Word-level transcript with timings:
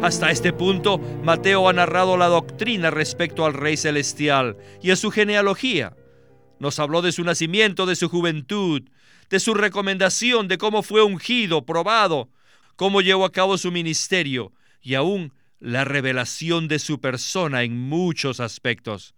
Hasta 0.00 0.30
este 0.30 0.52
punto, 0.52 0.98
Mateo 1.24 1.68
ha 1.68 1.72
narrado 1.72 2.16
la 2.16 2.28
doctrina 2.28 2.88
respecto 2.88 3.44
al 3.44 3.52
Rey 3.52 3.76
Celestial 3.76 4.56
y 4.80 4.92
a 4.92 4.96
su 4.96 5.10
genealogía. 5.10 5.96
Nos 6.60 6.78
habló 6.78 7.02
de 7.02 7.10
su 7.10 7.24
nacimiento, 7.24 7.84
de 7.84 7.96
su 7.96 8.08
juventud, 8.08 8.82
de 9.28 9.40
su 9.40 9.54
recomendación, 9.54 10.46
de 10.46 10.56
cómo 10.56 10.84
fue 10.84 11.02
ungido, 11.02 11.66
probado, 11.66 12.30
cómo 12.76 13.00
llevó 13.00 13.24
a 13.24 13.32
cabo 13.32 13.58
su 13.58 13.72
ministerio 13.72 14.52
y 14.80 14.94
aún 14.94 15.32
la 15.58 15.84
revelación 15.84 16.68
de 16.68 16.78
su 16.78 17.00
persona 17.00 17.64
en 17.64 17.76
muchos 17.76 18.38
aspectos. 18.38 19.16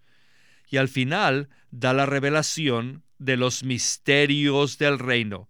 Y 0.71 0.79
al 0.79 0.89
final 0.89 1.51
da 1.71 1.93
la 1.93 2.07
revelación 2.07 3.05
de 3.19 3.37
los 3.37 3.65
misterios 3.65 4.79
del 4.79 4.99
reino. 4.99 5.50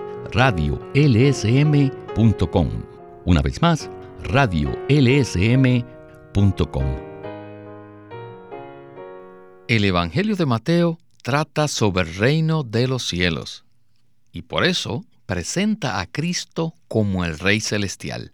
radiolsm.com. 0.31 1.91
Una 3.25 3.41
vez 3.41 3.61
más, 3.61 3.89
radiolsm.com. 4.23 5.91
El 9.67 9.85
Evangelio 9.85 10.35
de 10.35 10.45
Mateo 10.45 10.97
trata 11.21 11.67
sobre 11.67 12.09
el 12.09 12.15
reino 12.15 12.63
de 12.63 12.87
los 12.87 13.07
cielos 13.07 13.63
y 14.31 14.41
por 14.43 14.65
eso 14.65 15.05
presenta 15.25 15.99
a 15.99 16.07
Cristo 16.07 16.73
como 16.87 17.23
el 17.23 17.37
Rey 17.39 17.61
Celestial. 17.61 18.33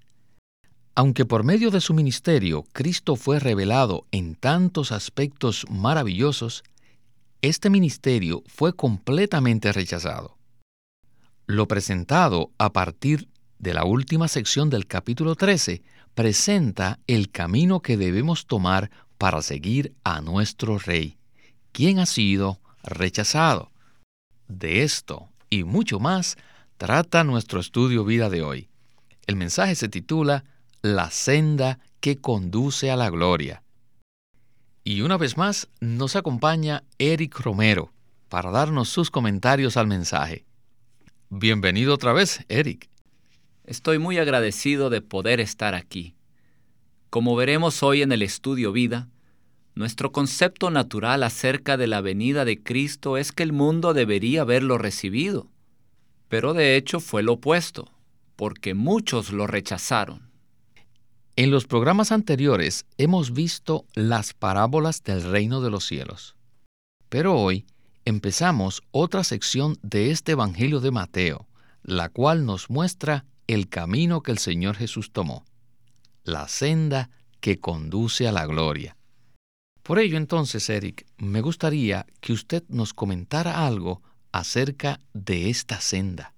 Aunque 0.95 1.25
por 1.25 1.44
medio 1.44 1.70
de 1.70 1.81
su 1.81 1.94
ministerio 1.94 2.66
Cristo 2.73 3.16
fue 3.16 3.40
revelado 3.40 4.08
en 4.12 4.34
tantos 4.34 4.92
aspectos 4.92 5.66
maravillosos, 5.70 6.64
este 7.44 7.70
ministerio 7.70 8.42
fue 8.48 8.73
completamente 8.73 9.72
rechazado. 9.72 10.37
Lo 11.50 11.70
presentado 11.70 12.52
a 12.58 12.73
partir 12.73 13.30
de 13.58 13.73
la 13.73 13.86
última 13.86 14.28
sección 14.28 14.70
del 14.70 14.86
capítulo 14.86 15.36
13 15.36 15.81
presenta 16.14 17.00
el 17.08 17.31
camino 17.31 17.80
que 17.80 17.95
debemos 17.95 18.48
tomar 18.48 18.92
para 19.17 19.42
seguir 19.42 19.95
a 20.03 20.20
nuestro 20.20 20.78
Rey, 20.78 21.18
quien 21.72 22.00
ha 22.00 22.06
sido 22.06 22.59
rechazado. 22.84 23.72
De 24.50 24.84
esto 24.84 25.30
y 25.50 25.64
mucho 25.64 26.02
más 26.02 26.36
trata 26.75 27.23
nuestro 27.23 27.62
estudio 27.62 28.03
vida 28.03 28.30
de 28.30 28.42
hoy. 28.42 28.68
El 29.25 29.38
mensaje 29.38 29.75
se 29.75 29.88
titula 29.88 30.44
La 30.81 31.12
senda 31.12 31.80
que 32.02 32.18
conduce 32.18 32.92
a 32.92 32.98
la 32.98 33.09
gloria. 33.09 33.64
Y 34.84 35.00
una 35.00 35.16
vez 35.16 35.38
más 35.38 35.70
nos 35.80 36.18
acompaña 36.18 36.84
Eric 37.00 37.40
Romero 37.40 37.94
para 38.28 38.52
darnos 38.52 38.90
sus 38.90 39.09
comentarios 39.09 39.78
al 39.78 39.88
mensaje. 39.88 40.47
Bienvenido 41.30 41.94
otra 41.94 42.14
vez, 42.14 42.45
Eric. 42.47 42.88
Estoy 43.66 44.00
muy 44.00 44.17
agradecido 44.17 44.89
de 44.89 45.02
poder 45.02 45.42
estar 45.42 45.75
aquí. 45.75 46.16
Como 47.09 47.36
veremos 47.36 47.84
hoy 47.84 48.02
en 48.02 48.14
el 48.14 48.22
estudio 48.22 48.72
vida, 48.72 49.09
nuestro 49.75 50.14
concepto 50.14 50.72
natural 50.72 51.23
acerca 51.23 51.75
de 51.75 51.88
la 51.88 52.00
venida 52.00 52.46
de 52.46 52.63
Cristo 52.63 53.18
es 53.18 53.34
que 53.34 53.44
el 53.44 53.52
mundo 53.52 53.94
debería 53.94 54.44
haberlo 54.44 54.78
recibido, 54.78 55.52
pero 56.29 56.53
de 56.53 56.78
hecho 56.78 57.02
fue 57.02 57.24
lo 57.24 57.34
opuesto, 57.34 57.91
porque 58.38 58.73
muchos 58.73 59.34
lo 59.34 59.47
rechazaron. 59.47 60.31
En 61.35 61.52
los 61.52 61.66
programas 61.66 62.13
anteriores 62.13 62.85
hemos 62.97 63.34
visto 63.34 63.85
las 63.96 64.34
parábolas 64.34 65.03
del 65.03 65.23
reino 65.23 65.59
de 65.59 65.72
los 65.72 65.85
cielos, 65.85 66.38
pero 67.09 67.35
hoy 67.35 67.66
empezamos 68.07 68.84
otra 68.91 69.25
sección 69.25 69.78
de 69.81 70.12
este 70.12 70.31
Evangelio 70.31 70.79
de 70.79 70.91
Mateo, 70.91 71.45
la 71.84 72.07
cual 72.07 72.45
nos 72.45 72.69
muestra 72.69 73.25
el 73.47 73.68
camino 73.68 74.23
que 74.23 74.31
el 74.31 74.38
Señor 74.38 74.78
Jesús 74.78 75.12
tomó, 75.12 75.44
la 76.23 76.47
senda 76.47 77.09
que 77.41 77.59
conduce 77.59 78.25
a 78.25 78.31
la 78.31 78.46
gloria. 78.46 78.96
Por 79.84 80.00
ello 80.00 80.16
entonces, 80.16 80.69
Eric, 80.69 81.06
me 81.17 81.41
gustaría 81.41 82.06
que 82.22 82.31
usted 82.31 82.63
nos 82.69 82.94
comentara 82.94 83.67
algo 83.67 84.01
acerca 84.31 85.01
de 85.13 85.50
esta 85.50 85.81
senda. 85.81 86.34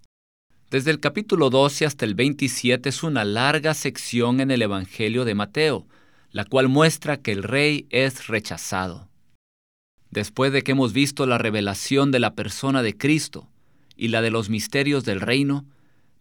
Desde 0.72 0.90
el 0.90 1.00
capítulo 1.00 1.52
12 1.52 1.86
hasta 1.86 2.04
el 2.04 2.16
27 2.16 2.90
es 2.90 3.04
una 3.04 3.24
larga 3.26 3.76
sección 3.76 4.40
en 4.40 4.50
el 4.50 4.64
Evangelio 4.64 5.24
de 5.24 5.36
Mateo, 5.36 5.88
la 6.32 6.46
cual 6.46 6.68
muestra 6.68 7.18
que 7.18 7.32
el 7.32 7.44
rey 7.44 7.86
es 7.92 8.26
rechazado. 8.26 9.09
Después 10.12 10.52
de 10.52 10.64
que 10.64 10.72
hemos 10.72 10.94
visto 10.94 11.26
la 11.26 11.38
revelación 11.38 12.12
de 12.12 12.20
la 12.20 12.34
persona 12.34 12.82
de 12.82 12.98
Cristo 12.98 13.48
y 13.96 14.08
la 14.08 14.22
de 14.22 14.32
los 14.32 14.50
misterios 14.50 15.06
del 15.06 15.22
reino, 15.22 15.66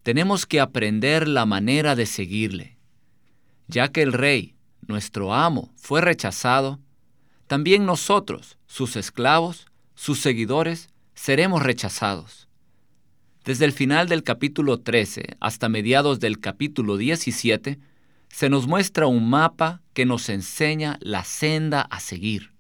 tenemos 0.03 0.47
que 0.47 0.61
aprender 0.61 1.27
la 1.27 1.47
manera 1.47 1.97
de 1.97 2.07
seguirle. 2.07 2.77
Ya 3.67 3.89
que 3.89 4.03
el 4.03 4.13
Rey, 4.13 4.55
nuestro 4.87 5.35
amo, 5.35 5.73
fue 5.77 6.01
rechazado, 6.01 6.81
también 7.47 7.87
nosotros, 7.87 8.59
sus 8.67 8.97
esclavos, 8.97 9.67
sus 9.95 10.21
seguidores, 10.21 10.89
seremos 11.15 11.63
rechazados. 11.63 12.49
Desde 13.45 13.65
el 13.65 13.73
final 13.73 14.09
del 14.09 14.23
capítulo 14.23 14.81
13 14.81 15.37
hasta 15.41 15.71
mediados 15.71 16.21
del 16.21 16.41
capítulo 16.41 16.99
17, 16.99 17.79
se 18.29 18.51
nos 18.51 18.67
muestra 18.67 19.07
un 19.07 19.31
mapa 19.31 19.81
que 19.95 20.05
nos 20.05 20.29
enseña 20.29 20.99
la 21.01 21.25
senda 21.25 21.81
a 21.81 22.01
seguir. 22.01 22.58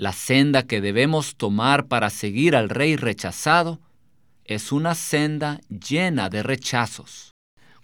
La 0.00 0.14
senda 0.14 0.62
que 0.62 0.80
debemos 0.80 1.36
tomar 1.36 1.86
para 1.86 2.08
seguir 2.08 2.56
al 2.56 2.70
rey 2.70 2.96
rechazado 2.96 3.80
es 4.46 4.72
una 4.72 4.94
senda 4.94 5.60
llena 5.68 6.30
de 6.30 6.42
rechazos. 6.42 7.32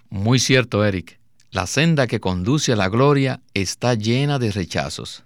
Muy 0.08 0.38
cierto, 0.38 0.82
Eric. 0.82 1.20
La 1.50 1.66
senda 1.66 2.06
que 2.06 2.18
conduce 2.18 2.72
a 2.72 2.76
la 2.76 2.88
gloria 2.88 3.42
está 3.52 3.92
llena 3.92 4.38
de 4.38 4.50
rechazos. 4.50 5.24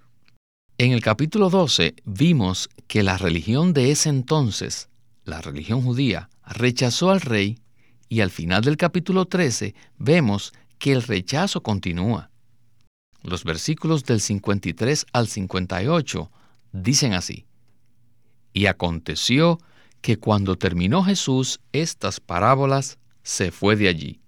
En 0.77 0.91
el 0.91 0.99
capítulo 0.99 1.49
12 1.49 1.95
vimos 2.03 2.69
que 2.87 3.03
la 3.03 3.17
religión 3.17 3.71
de 3.71 3.91
ese 3.91 4.09
entonces, 4.09 4.89
la 5.23 5.39
religión 5.39 5.83
judía, 5.83 6.29
rechazó 6.45 7.09
al 7.09 7.21
rey 7.21 7.57
y 8.09 8.19
al 8.19 8.31
final 8.31 8.63
del 8.63 8.75
capítulo 8.75 9.27
13 9.27 9.75
vemos 9.97 10.51
que 10.77 10.91
el 10.91 11.03
rechazo 11.03 11.63
continúa. 11.63 12.31
Los 13.23 13.45
versículos 13.45 14.03
del 14.03 14.19
53 14.19 15.05
al 15.13 15.29
58 15.29 16.29
dicen 16.71 17.13
así, 17.13 17.45
Y 18.53 18.65
aconteció 18.65 19.59
que 20.01 20.17
cuando 20.17 20.57
terminó 20.57 21.03
Jesús 21.03 21.61
estas 21.71 22.19
parábolas, 22.19 22.97
se 23.23 23.51
fue 23.51 23.75
de 23.75 23.87
allí, 23.87 24.19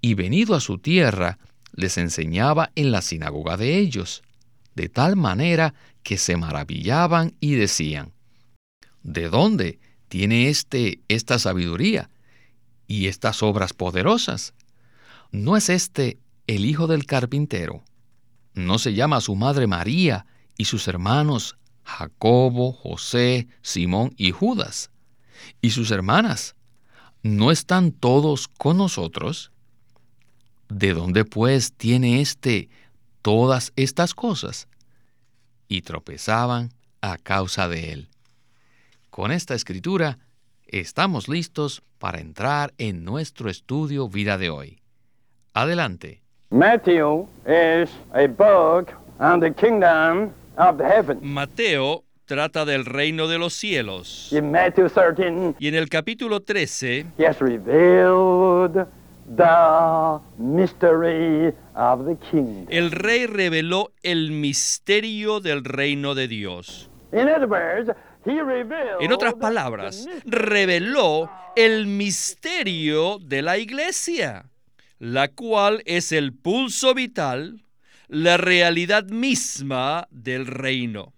y 0.00 0.14
venido 0.14 0.54
a 0.54 0.60
su 0.60 0.78
tierra, 0.78 1.38
les 1.72 1.98
enseñaba 1.98 2.72
en 2.74 2.90
la 2.90 3.02
sinagoga 3.02 3.56
de 3.56 3.78
ellos, 3.78 4.22
de 4.74 4.88
tal 4.88 5.16
manera 5.16 5.74
que 6.02 6.18
se 6.18 6.36
maravillaban 6.36 7.34
y 7.40 7.54
decían, 7.54 8.12
¿De 9.02 9.28
dónde 9.28 9.78
tiene 10.08 10.48
éste 10.48 11.00
esta 11.08 11.38
sabiduría 11.38 12.10
y 12.86 13.06
estas 13.06 13.42
obras 13.42 13.72
poderosas? 13.72 14.54
¿No 15.30 15.56
es 15.56 15.68
este 15.68 16.18
el 16.46 16.64
hijo 16.64 16.86
del 16.86 17.06
carpintero? 17.06 17.84
¿No 18.54 18.78
se 18.78 18.94
llama 18.94 19.20
su 19.20 19.36
madre 19.36 19.66
María 19.66 20.26
y 20.56 20.64
sus 20.64 20.88
hermanos 20.88 21.57
Jacobo, 21.88 22.72
José, 22.72 23.48
Simón 23.62 24.12
y 24.18 24.30
Judas. 24.30 24.90
¿Y 25.62 25.70
sus 25.70 25.90
hermanas? 25.90 26.54
¿No 27.22 27.50
están 27.50 27.92
todos 27.92 28.46
con 28.46 28.76
nosotros? 28.76 29.50
¿De 30.68 30.92
dónde 30.92 31.24
pues 31.24 31.72
tiene 31.72 32.20
éste 32.20 32.68
todas 33.22 33.72
estas 33.74 34.14
cosas? 34.14 34.68
Y 35.66 35.80
tropezaban 35.80 36.74
a 37.00 37.16
causa 37.16 37.68
de 37.68 37.92
él. 37.92 38.08
Con 39.08 39.32
esta 39.32 39.54
escritura 39.54 40.18
estamos 40.66 41.26
listos 41.26 41.82
para 41.98 42.20
entrar 42.20 42.74
en 42.76 43.02
nuestro 43.02 43.48
estudio 43.48 44.08
vida 44.08 44.36
de 44.36 44.50
hoy. 44.50 44.78
Adelante. 45.54 46.22
Matthew 46.50 47.26
is 47.46 47.90
a 48.12 48.26
book 48.26 48.92
on 49.18 49.40
the 49.40 49.50
kingdom 49.50 50.32
Mateo 51.22 52.04
trata 52.24 52.64
del 52.64 52.84
reino 52.84 53.28
de 53.28 53.38
los 53.38 53.54
cielos. 53.54 54.32
In 54.32 54.50
Matthew 54.50 54.88
13, 54.90 55.54
y 55.58 55.68
en 55.68 55.74
el 55.74 55.88
capítulo 55.88 56.40
13, 56.40 57.06
he 57.16 57.24
has 57.24 57.40
revealed 57.40 58.86
the 59.36 60.20
mystery 60.38 61.54
of 61.74 62.06
the 62.06 62.16
kingdom. 62.30 62.66
El 62.70 62.90
rey 62.90 63.26
reveló 63.26 63.92
el 64.02 64.30
misterio 64.32 65.40
del 65.40 65.64
reino 65.64 66.14
de 66.14 66.28
Dios. 66.28 66.90
In 67.12 67.28
other 67.28 67.46
words, 67.46 67.90
he 68.26 68.42
revealed 68.42 69.00
En 69.00 69.12
otras 69.12 69.34
palabras, 69.34 70.06
reveló 70.26 71.30
el 71.56 71.86
misterio 71.86 73.18
de 73.20 73.42
la 73.42 73.58
iglesia, 73.58 74.50
la 74.98 75.28
cual 75.28 75.82
es 75.86 76.12
el 76.12 76.32
pulso 76.32 76.94
vital, 76.94 77.62
la 78.08 78.38
realidad 78.38 79.04
misma 79.04 80.08
del 80.10 80.46
reino. 80.46 81.12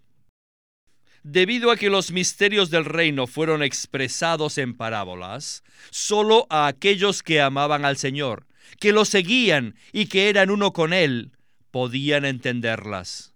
Debido 1.22 1.70
a 1.70 1.76
que 1.76 1.88
los 1.88 2.10
misterios 2.10 2.70
del 2.70 2.84
reino 2.84 3.26
fueron 3.26 3.62
expresados 3.62 4.58
en 4.58 4.76
parábolas, 4.76 5.62
solo 5.90 6.46
a 6.50 6.66
aquellos 6.66 7.22
que 7.22 7.40
amaban 7.40 7.84
al 7.84 7.96
Señor, 7.96 8.46
que 8.81 8.92
lo 8.92 9.04
seguían 9.04 9.76
y 9.92 10.06
que 10.06 10.31
eran 10.31 10.50
uno 10.50 10.72
con 10.72 10.92
Él, 10.92 11.32
podían 11.70 12.25
entenderlas. 12.25 13.34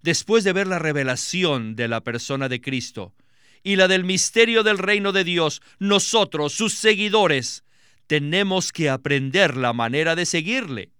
Después 0.00 0.44
de 0.44 0.52
ver 0.52 0.66
la 0.66 0.78
revelación 0.78 1.76
de 1.76 1.88
la 1.88 2.02
persona 2.02 2.48
de 2.48 2.60
Cristo 2.60 3.14
y 3.62 3.76
la 3.76 3.88
del 3.88 4.04
misterio 4.04 4.62
del 4.62 4.78
reino 4.78 5.12
de 5.12 5.24
Dios, 5.24 5.60
nosotros, 5.78 6.52
sus 6.52 6.74
seguidores, 6.74 7.64
tenemos 8.06 8.72
que 8.72 8.88
aprender 8.88 9.56
la 9.56 9.72
manera 9.72 10.14
de 10.14 10.24
seguirle. 10.24 10.93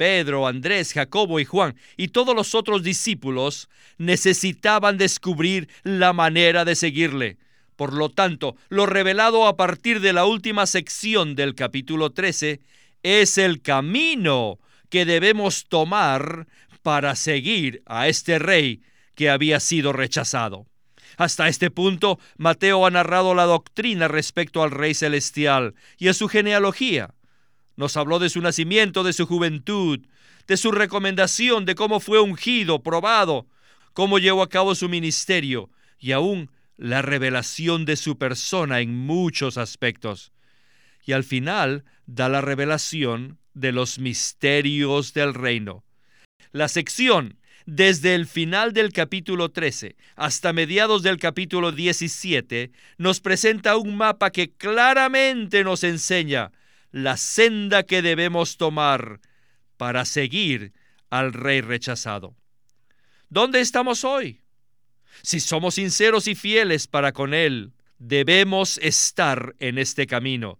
Pedro, 0.00 0.46
Andrés, 0.46 0.94
Jacobo 0.94 1.40
y 1.40 1.44
Juan 1.44 1.76
y 1.98 2.08
todos 2.08 2.34
los 2.34 2.54
otros 2.54 2.82
discípulos 2.82 3.68
necesitaban 3.98 4.96
descubrir 4.96 5.68
la 5.82 6.14
manera 6.14 6.64
de 6.64 6.74
seguirle. 6.74 7.36
Por 7.76 7.92
lo 7.92 8.08
tanto, 8.08 8.56
lo 8.70 8.86
revelado 8.86 9.46
a 9.46 9.58
partir 9.58 10.00
de 10.00 10.14
la 10.14 10.24
última 10.24 10.64
sección 10.64 11.34
del 11.34 11.54
capítulo 11.54 12.12
13 12.12 12.62
es 13.02 13.36
el 13.36 13.60
camino 13.60 14.58
que 14.88 15.04
debemos 15.04 15.66
tomar 15.68 16.46
para 16.80 17.14
seguir 17.14 17.82
a 17.84 18.08
este 18.08 18.38
rey 18.38 18.80
que 19.14 19.28
había 19.28 19.60
sido 19.60 19.92
rechazado. 19.92 20.64
Hasta 21.18 21.46
este 21.46 21.70
punto, 21.70 22.18
Mateo 22.38 22.86
ha 22.86 22.90
narrado 22.90 23.34
la 23.34 23.44
doctrina 23.44 24.08
respecto 24.08 24.62
al 24.62 24.70
Rey 24.70 24.94
Celestial 24.94 25.74
y 25.98 26.08
a 26.08 26.14
su 26.14 26.26
genealogía. 26.26 27.10
Nos 27.80 27.96
habló 27.96 28.18
de 28.18 28.28
su 28.28 28.42
nacimiento, 28.42 29.04
de 29.04 29.14
su 29.14 29.24
juventud, 29.24 30.00
de 30.46 30.58
su 30.58 30.70
recomendación, 30.70 31.64
de 31.64 31.74
cómo 31.74 31.98
fue 31.98 32.20
ungido, 32.20 32.82
probado, 32.82 33.46
cómo 33.94 34.18
llevó 34.18 34.42
a 34.42 34.50
cabo 34.50 34.74
su 34.74 34.90
ministerio 34.90 35.70
y 35.98 36.12
aún 36.12 36.50
la 36.76 37.00
revelación 37.00 37.86
de 37.86 37.96
su 37.96 38.18
persona 38.18 38.80
en 38.80 38.94
muchos 38.94 39.56
aspectos. 39.56 40.30
Y 41.06 41.12
al 41.12 41.24
final 41.24 41.84
da 42.04 42.28
la 42.28 42.42
revelación 42.42 43.38
de 43.54 43.72
los 43.72 43.98
misterios 43.98 45.14
del 45.14 45.32
reino. 45.32 45.82
La 46.52 46.68
sección 46.68 47.38
desde 47.64 48.14
el 48.14 48.26
final 48.26 48.74
del 48.74 48.92
capítulo 48.92 49.52
13 49.52 49.96
hasta 50.16 50.52
mediados 50.52 51.02
del 51.02 51.16
capítulo 51.16 51.72
17 51.72 52.72
nos 52.98 53.20
presenta 53.20 53.78
un 53.78 53.96
mapa 53.96 54.32
que 54.32 54.50
claramente 54.50 55.64
nos 55.64 55.82
enseña 55.82 56.52
la 56.92 57.16
senda 57.16 57.84
que 57.84 58.02
debemos 58.02 58.56
tomar 58.56 59.20
para 59.76 60.04
seguir 60.04 60.72
al 61.08 61.32
rey 61.32 61.60
rechazado. 61.60 62.36
¿Dónde 63.28 63.60
estamos 63.60 64.04
hoy? 64.04 64.40
Si 65.22 65.40
somos 65.40 65.74
sinceros 65.74 66.26
y 66.28 66.34
fieles 66.34 66.86
para 66.86 67.12
con 67.12 67.34
Él, 67.34 67.72
debemos 67.98 68.78
estar 68.78 69.54
en 69.58 69.78
este 69.78 70.06
camino, 70.06 70.58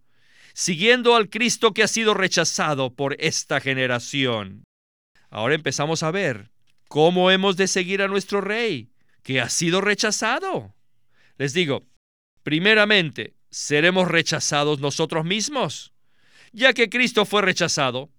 siguiendo 0.55 1.17
al 1.17 1.31
Cristo 1.31 1.73
que 1.73 1.83
ha 1.83 1.89
sido 1.89 2.15
rechazado 2.15 2.95
por 2.95 3.17
esta 3.19 3.61
generación. 3.61 4.65
Ahora 5.31 5.55
empezamos 5.55 6.03
a 6.03 6.11
ver 6.11 6.51
cómo 6.89 7.31
hemos 7.31 7.57
de 7.57 7.69
seguir 7.69 8.03
a 8.03 8.09
nuestro 8.09 8.41
Rey, 8.41 8.91
que 9.23 9.41
ha 9.41 9.49
sido 9.49 9.81
rechazado. 9.81 10.75
Les 11.39 11.53
digo, 11.53 11.87
primeramente, 12.43 13.35
seremos 13.51 14.09
rechazados 14.09 14.81
nosotros 14.81 15.25
mismos. 15.25 15.93
Ya 16.53 16.73
que 16.73 16.89
Cristo 16.89 17.25
fue 17.25 17.43
rechazado, 17.43 18.11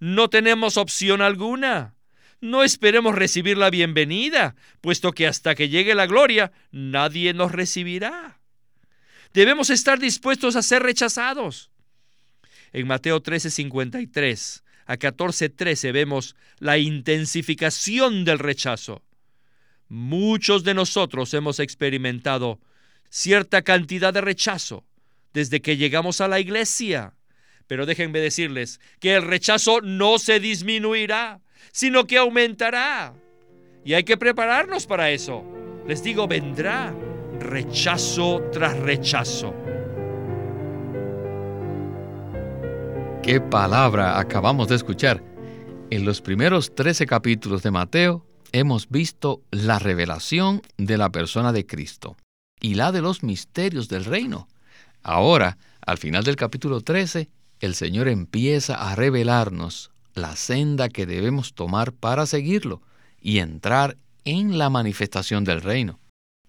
no 0.00 0.30
tenemos 0.30 0.76
opción 0.76 1.20
alguna. 1.20 1.94
No 2.40 2.62
esperemos 2.62 3.14
recibir 3.14 3.56
la 3.56 3.70
bienvenida, 3.70 4.54
puesto 4.80 5.12
que 5.12 5.26
hasta 5.26 5.54
que 5.54 5.68
llegue 5.68 5.94
la 5.94 6.06
gloria 6.06 6.52
nadie 6.72 7.32
nos 7.32 7.52
recibirá. 7.52 8.38
Debemos 9.32 9.70
estar 9.70 9.98
dispuestos 9.98 10.56
a 10.56 10.62
ser 10.62 10.82
rechazados. 10.82 11.70
En 12.72 12.86
Mateo 12.86 13.22
13:53 13.22 14.62
a 14.86 14.96
14:13 14.96 15.92
vemos 15.92 16.36
la 16.58 16.78
intensificación 16.78 18.24
del 18.24 18.38
rechazo. 18.38 19.02
Muchos 19.88 20.64
de 20.64 20.74
nosotros 20.74 21.34
hemos 21.34 21.60
experimentado 21.60 22.60
cierta 23.10 23.62
cantidad 23.62 24.12
de 24.12 24.20
rechazo 24.20 24.84
desde 25.32 25.62
que 25.62 25.76
llegamos 25.76 26.20
a 26.20 26.28
la 26.28 26.40
iglesia. 26.40 27.14
Pero 27.66 27.86
déjenme 27.86 28.20
decirles 28.20 28.80
que 29.00 29.14
el 29.14 29.22
rechazo 29.22 29.80
no 29.80 30.18
se 30.18 30.40
disminuirá, 30.40 31.40
sino 31.72 32.06
que 32.06 32.18
aumentará. 32.18 33.14
Y 33.84 33.94
hay 33.94 34.04
que 34.04 34.16
prepararnos 34.16 34.86
para 34.86 35.10
eso. 35.10 35.44
Les 35.86 36.02
digo, 36.02 36.26
vendrá 36.26 36.94
rechazo 37.38 38.42
tras 38.52 38.78
rechazo. 38.78 39.54
¿Qué 43.22 43.40
palabra 43.40 44.18
acabamos 44.18 44.68
de 44.68 44.76
escuchar? 44.76 45.22
En 45.90 46.04
los 46.04 46.20
primeros 46.20 46.74
13 46.74 47.06
capítulos 47.06 47.62
de 47.62 47.70
Mateo 47.70 48.26
hemos 48.52 48.88
visto 48.88 49.42
la 49.50 49.78
revelación 49.78 50.62
de 50.76 50.98
la 50.98 51.10
persona 51.10 51.52
de 51.52 51.66
Cristo 51.66 52.16
y 52.60 52.74
la 52.74 52.92
de 52.92 53.02
los 53.02 53.22
misterios 53.22 53.88
del 53.88 54.04
reino. 54.04 54.48
Ahora, 55.02 55.58
al 55.86 55.98
final 55.98 56.24
del 56.24 56.36
capítulo 56.36 56.80
13, 56.80 57.28
el 57.64 57.74
Señor 57.74 58.08
empieza 58.08 58.74
a 58.74 58.94
revelarnos 58.94 59.90
la 60.14 60.36
senda 60.36 60.88
que 60.88 61.06
debemos 61.06 61.54
tomar 61.54 61.92
para 61.92 62.26
seguirlo 62.26 62.82
y 63.20 63.38
entrar 63.38 63.96
en 64.24 64.58
la 64.58 64.70
manifestación 64.70 65.44
del 65.44 65.60
reino. 65.60 65.98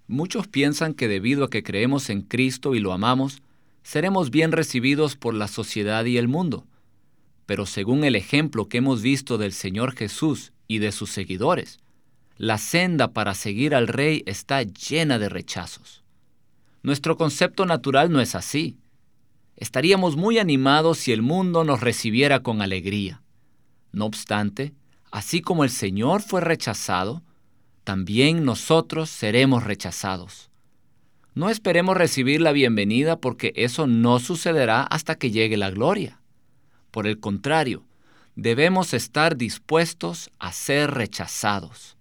Muchos 0.08 0.48
piensan 0.48 0.94
que 0.94 1.08
debido 1.08 1.46
a 1.46 1.50
que 1.50 1.64
creemos 1.64 2.10
en 2.10 2.22
Cristo 2.22 2.76
y 2.76 2.80
lo 2.80 2.94
amamos, 2.94 3.42
seremos 3.82 4.30
bien 4.30 4.52
recibidos 4.52 5.16
por 5.16 5.34
la 5.34 5.48
sociedad 5.48 6.06
y 6.06 6.18
el 6.18 6.28
mundo. 6.28 6.66
Pero 7.46 7.66
según 7.66 8.04
el 8.04 8.16
ejemplo 8.16 8.68
que 8.68 8.78
hemos 8.78 9.02
visto 9.02 9.38
del 9.38 9.54
Señor 9.54 9.96
Jesús 9.96 10.54
y 10.68 10.80
de 10.80 10.92
sus 10.92 11.12
seguidores, 11.12 11.80
la 12.38 12.58
senda 12.58 13.14
para 13.14 13.34
seguir 13.34 13.74
al 13.74 13.88
Rey 13.88 14.24
está 14.26 14.64
llena 14.64 15.18
de 15.18 15.30
rechazos. 15.30 16.04
Nuestro 16.84 17.18
concepto 17.18 17.66
natural 17.66 18.12
no 18.12 18.20
es 18.20 18.36
así. 18.36 18.78
Estaríamos 19.56 20.18
muy 20.18 20.38
animados 20.38 20.98
si 20.98 21.12
el 21.12 21.22
mundo 21.22 21.64
nos 21.64 21.82
recibiera 21.82 22.42
con 22.42 22.62
alegría. 22.62 23.22
No 23.92 24.06
obstante, 24.06 24.74
así 25.12 25.42
como 25.42 25.64
el 25.64 25.70
Señor 25.70 26.22
fue 26.22 26.42
rechazado, 26.42 27.24
también 27.86 28.44
nosotros 28.44 29.10
seremos 29.10 29.64
rechazados. 29.64 30.50
No 31.36 31.50
esperemos 31.50 31.96
recibir 31.96 32.42
la 32.42 32.52
bienvenida 32.52 33.20
porque 33.20 33.54
eso 33.56 33.88
no 33.88 34.20
sucederá 34.20 34.84
hasta 34.84 35.16
que 35.16 35.32
llegue 35.32 35.58
la 35.58 35.70
gloria. 35.70 36.22
Por 36.92 37.08
el 37.08 37.20
contrario, 37.20 37.86
debemos 38.36 38.94
estar 38.94 39.38
dispuestos 39.38 40.32
a 40.40 40.52
ser 40.52 40.92
rechazados. 40.92 41.98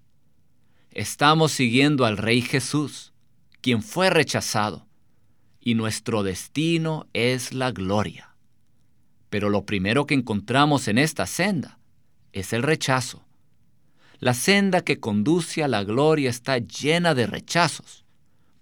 Estamos 0.91 1.53
siguiendo 1.53 2.07
al 2.07 2.17
Rey 2.17 2.43
Jesús, 2.43 3.13
quien 3.61 3.83
fue 3.83 4.11
rechazado, 4.11 4.87
y 5.65 5.75
nuestro 5.75 6.23
destino 6.23 7.07
es 7.15 7.55
la 7.55 7.73
gloria. 7.73 8.37
Pero 9.31 9.49
lo 9.49 9.65
primero 9.65 10.07
que 10.07 10.15
encontramos 10.15 10.87
en 10.87 10.99
esta 10.99 11.27
senda 11.27 11.79
es 12.33 12.53
el 12.53 12.63
rechazo. 12.63 13.25
La 14.21 14.35
senda 14.35 14.83
que 14.83 15.01
conduce 15.01 15.65
a 15.65 15.69
la 15.69 15.83
gloria 15.83 16.31
está 16.31 16.59
llena 16.59 17.15
de 17.15 17.27
rechazos, 17.27 18.05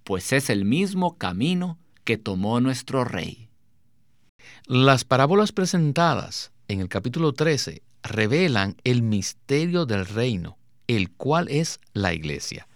pues 0.04 0.32
es 0.32 0.48
el 0.48 0.64
mismo 0.64 1.18
camino 1.18 1.78
que 2.04 2.16
tomó 2.16 2.60
nuestro 2.60 3.04
Rey. 3.04 3.48
Las 4.66 5.04
parábolas 5.04 5.52
presentadas 5.52 6.52
en 6.68 6.80
el 6.80 6.88
capítulo 6.88 7.32
13 7.32 7.82
revelan 8.02 8.76
el 8.84 9.02
misterio 9.02 9.86
del 9.86 10.06
reino, 10.06 10.56
el 10.86 11.10
cual 11.10 11.48
es 11.48 11.80
la 11.92 12.14
iglesia. 12.14 12.68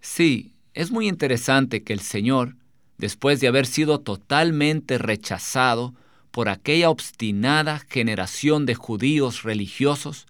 Sí, 0.00 0.54
es 0.74 0.90
muy 0.90 1.08
interesante 1.08 1.82
que 1.82 1.92
el 1.92 2.00
Señor, 2.00 2.56
después 2.98 3.40
de 3.40 3.48
haber 3.48 3.66
sido 3.66 4.00
totalmente 4.00 4.98
rechazado 4.98 5.94
por 6.30 6.48
aquella 6.48 6.90
obstinada 6.90 7.78
generación 7.88 8.66
de 8.66 8.74
judíos 8.74 9.42
religiosos, 9.42 10.26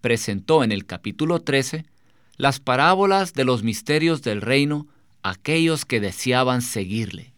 presentó 0.00 0.62
en 0.62 0.72
el 0.72 0.86
capítulo 0.86 1.40
13 1.40 1.84
las 2.36 2.60
parábolas 2.60 3.34
de 3.34 3.44
los 3.44 3.62
misterios 3.62 4.22
del 4.22 4.40
reino 4.40 4.86
a 5.22 5.30
aquellos 5.30 5.84
que 5.84 6.00
deseaban 6.00 6.62
seguirle. 6.62 7.32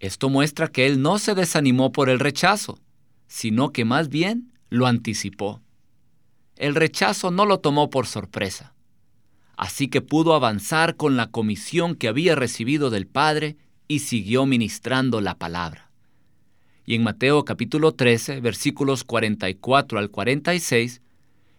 Esto 0.00 0.28
muestra 0.28 0.68
que 0.68 0.86
él 0.86 1.00
no 1.00 1.18
se 1.18 1.34
desanimó 1.34 1.92
por 1.92 2.10
el 2.10 2.18
rechazo, 2.18 2.78
sino 3.26 3.72
que 3.72 3.84
más 3.84 4.08
bien 4.08 4.52
lo 4.70 4.86
anticipó. 4.86 5.60
El 6.56 6.74
rechazo 6.74 7.30
no 7.30 7.46
lo 7.46 7.60
tomó 7.60 7.90
por 7.90 8.06
sorpresa, 8.06 8.74
así 9.56 9.88
que 9.88 10.02
pudo 10.02 10.34
avanzar 10.34 10.96
con 10.96 11.16
la 11.16 11.30
comisión 11.30 11.94
que 11.94 12.08
había 12.08 12.34
recibido 12.34 12.90
del 12.90 13.06
Padre 13.06 13.56
y 13.88 14.00
siguió 14.00 14.46
ministrando 14.46 15.20
la 15.20 15.36
palabra. 15.36 15.90
Y 16.86 16.94
en 16.94 17.02
Mateo 17.02 17.44
capítulo 17.44 17.92
13, 17.92 18.40
versículos 18.40 19.04
44 19.04 19.98
al 19.98 20.10
46, 20.10 21.00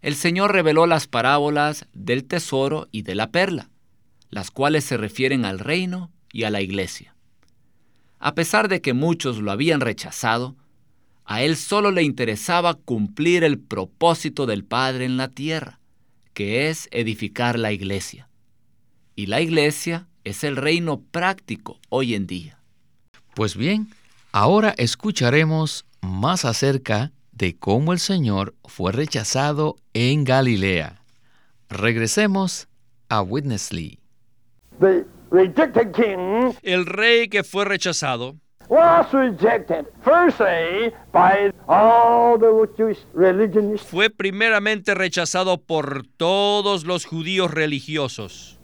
el 0.01 0.15
Señor 0.15 0.51
reveló 0.51 0.85
las 0.85 1.07
parábolas 1.07 1.87
del 1.93 2.25
tesoro 2.25 2.87
y 2.91 3.01
de 3.01 3.15
la 3.15 3.31
perla, 3.31 3.69
las 4.29 4.51
cuales 4.51 4.83
se 4.83 4.97
refieren 4.97 5.45
al 5.45 5.59
reino 5.59 6.11
y 6.31 6.43
a 6.43 6.51
la 6.51 6.61
iglesia. 6.61 7.15
A 8.19 8.35
pesar 8.35 8.67
de 8.67 8.81
que 8.81 8.93
muchos 8.93 9.39
lo 9.39 9.51
habían 9.51 9.81
rechazado, 9.81 10.55
a 11.25 11.41
él 11.41 11.57
solo 11.57 11.91
le 11.91 12.03
interesaba 12.03 12.75
cumplir 12.75 13.43
el 13.43 13.57
propósito 13.57 14.45
del 14.45 14.63
Padre 14.63 15.05
en 15.05 15.17
la 15.17 15.29
tierra, 15.29 15.79
que 16.33 16.69
es 16.69 16.87
edificar 16.91 17.57
la 17.57 17.71
iglesia. 17.71 18.29
Y 19.15 19.25
la 19.25 19.41
iglesia 19.41 20.07
es 20.25 20.43
el 20.43 20.57
reino 20.57 21.01
práctico 21.11 21.79
hoy 21.89 22.15
en 22.15 22.27
día. 22.27 22.59
Pues 23.33 23.55
bien, 23.55 23.89
ahora 24.31 24.73
escucharemos 24.77 25.85
más 26.01 26.43
acerca 26.43 27.11
de 27.31 27.55
cómo 27.55 27.93
el 27.93 27.99
Señor 27.99 28.53
fue 28.65 28.91
rechazado 28.91 29.77
en 29.93 30.23
Galilea. 30.23 31.01
Regresemos 31.69 32.67
a 33.09 33.21
Witness 33.21 33.71
Lee. 33.71 33.99
The 34.79 35.05
rejected 35.31 35.91
king 35.93 36.53
El 36.63 36.85
rey 36.85 37.27
que 37.27 37.43
fue 37.43 37.65
rechazado 37.65 38.35
was 38.67 39.11
rejected 39.13 39.85
firstly 40.03 40.91
by 41.11 41.51
all 41.67 42.37
the 42.39 42.67
Jewish 42.75 42.99
religionists. 43.13 43.87
fue 43.87 44.09
primeramente 44.09 44.95
rechazado 44.95 45.61
por 45.61 46.05
todos 46.17 46.83
los 46.85 47.05
judíos 47.05 47.51
religiosos, 47.51 48.54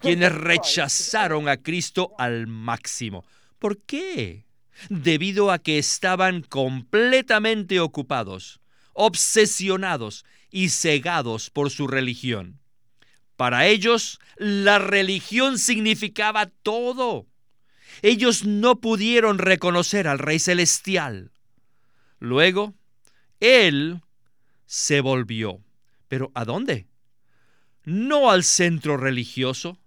quienes 0.00 0.32
rechazaron 0.32 1.48
a 1.48 1.56
Cristo 1.56 2.12
al 2.18 2.46
máximo. 2.46 3.24
¿Por 3.58 3.78
qué? 3.78 4.44
Debido 4.88 5.50
a 5.50 5.58
que 5.58 5.78
estaban 5.78 6.42
completamente 6.42 7.80
ocupados, 7.80 8.60
obsesionados 8.92 10.24
y 10.50 10.70
cegados 10.70 11.50
por 11.50 11.70
su 11.70 11.86
religión. 11.86 12.58
Para 13.36 13.66
ellos, 13.66 14.20
la 14.36 14.78
religión 14.78 15.58
significaba 15.58 16.46
todo. 16.46 17.26
Ellos 18.02 18.44
no 18.44 18.80
pudieron 18.80 19.38
reconocer 19.38 20.08
al 20.08 20.18
Rey 20.18 20.38
Celestial. 20.38 21.32
Luego, 22.18 22.74
Él 23.40 24.00
se 24.66 25.00
volvió. 25.00 25.60
¿Pero 26.08 26.30
a 26.34 26.44
dónde? 26.44 26.86
No 27.84 28.30
al 28.30 28.44
centro 28.44 28.96
religioso, 28.96 29.78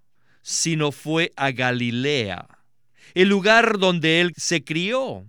sino 0.42 0.92
fue 0.92 1.32
a 1.36 1.50
Galilea, 1.50 2.46
el 3.14 3.28
lugar 3.28 3.78
donde 3.78 4.20
Él 4.20 4.32
se 4.36 4.62
crió. 4.64 5.26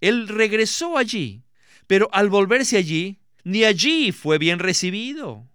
Él 0.00 0.28
regresó 0.28 0.98
allí, 0.98 1.42
pero 1.86 2.08
al 2.12 2.28
volverse 2.28 2.76
allí, 2.76 3.18
ni 3.44 3.64
allí 3.64 4.12
fue 4.12 4.38
bien 4.38 4.58
recibido. 4.58 5.46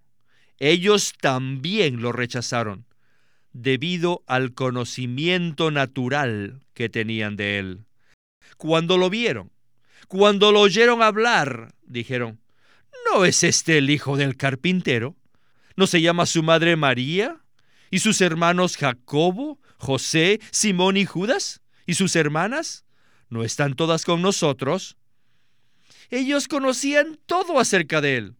Ellos 0.59 1.13
también 1.19 2.01
lo 2.01 2.11
rechazaron 2.11 2.87
debido 3.53 4.23
al 4.27 4.53
conocimiento 4.53 5.71
natural 5.71 6.61
que 6.73 6.89
tenían 6.89 7.35
de 7.35 7.59
él. 7.59 7.85
Cuando 8.57 8.97
lo 8.97 9.09
vieron, 9.09 9.51
cuando 10.07 10.51
lo 10.51 10.61
oyeron 10.61 11.01
hablar, 11.01 11.73
dijeron, 11.83 12.39
¿no 13.11 13.25
es 13.25 13.43
este 13.43 13.79
el 13.79 13.89
hijo 13.89 14.15
del 14.15 14.37
carpintero? 14.37 15.15
¿No 15.77 15.85
se 15.85 16.01
llama 16.01 16.25
su 16.25 16.41
madre 16.41 16.75
María? 16.75 17.37
¿Y 17.91 17.99
sus 17.99 18.19
hermanos 18.21 18.77
Jacobo, 18.77 19.61
José, 19.77 20.41
Simón 20.51 20.97
y 20.97 21.05
Judas? 21.05 21.61
¿Y 21.85 21.93
sus 21.93 22.15
hermanas? 22.15 22.83
¿No 23.29 23.43
están 23.43 23.75
todas 23.75 24.03
con 24.03 24.23
nosotros? 24.23 24.97
Ellos 26.09 26.47
conocían 26.47 27.19
todo 27.27 27.59
acerca 27.59 28.01
de 28.01 28.17
él 28.17 28.35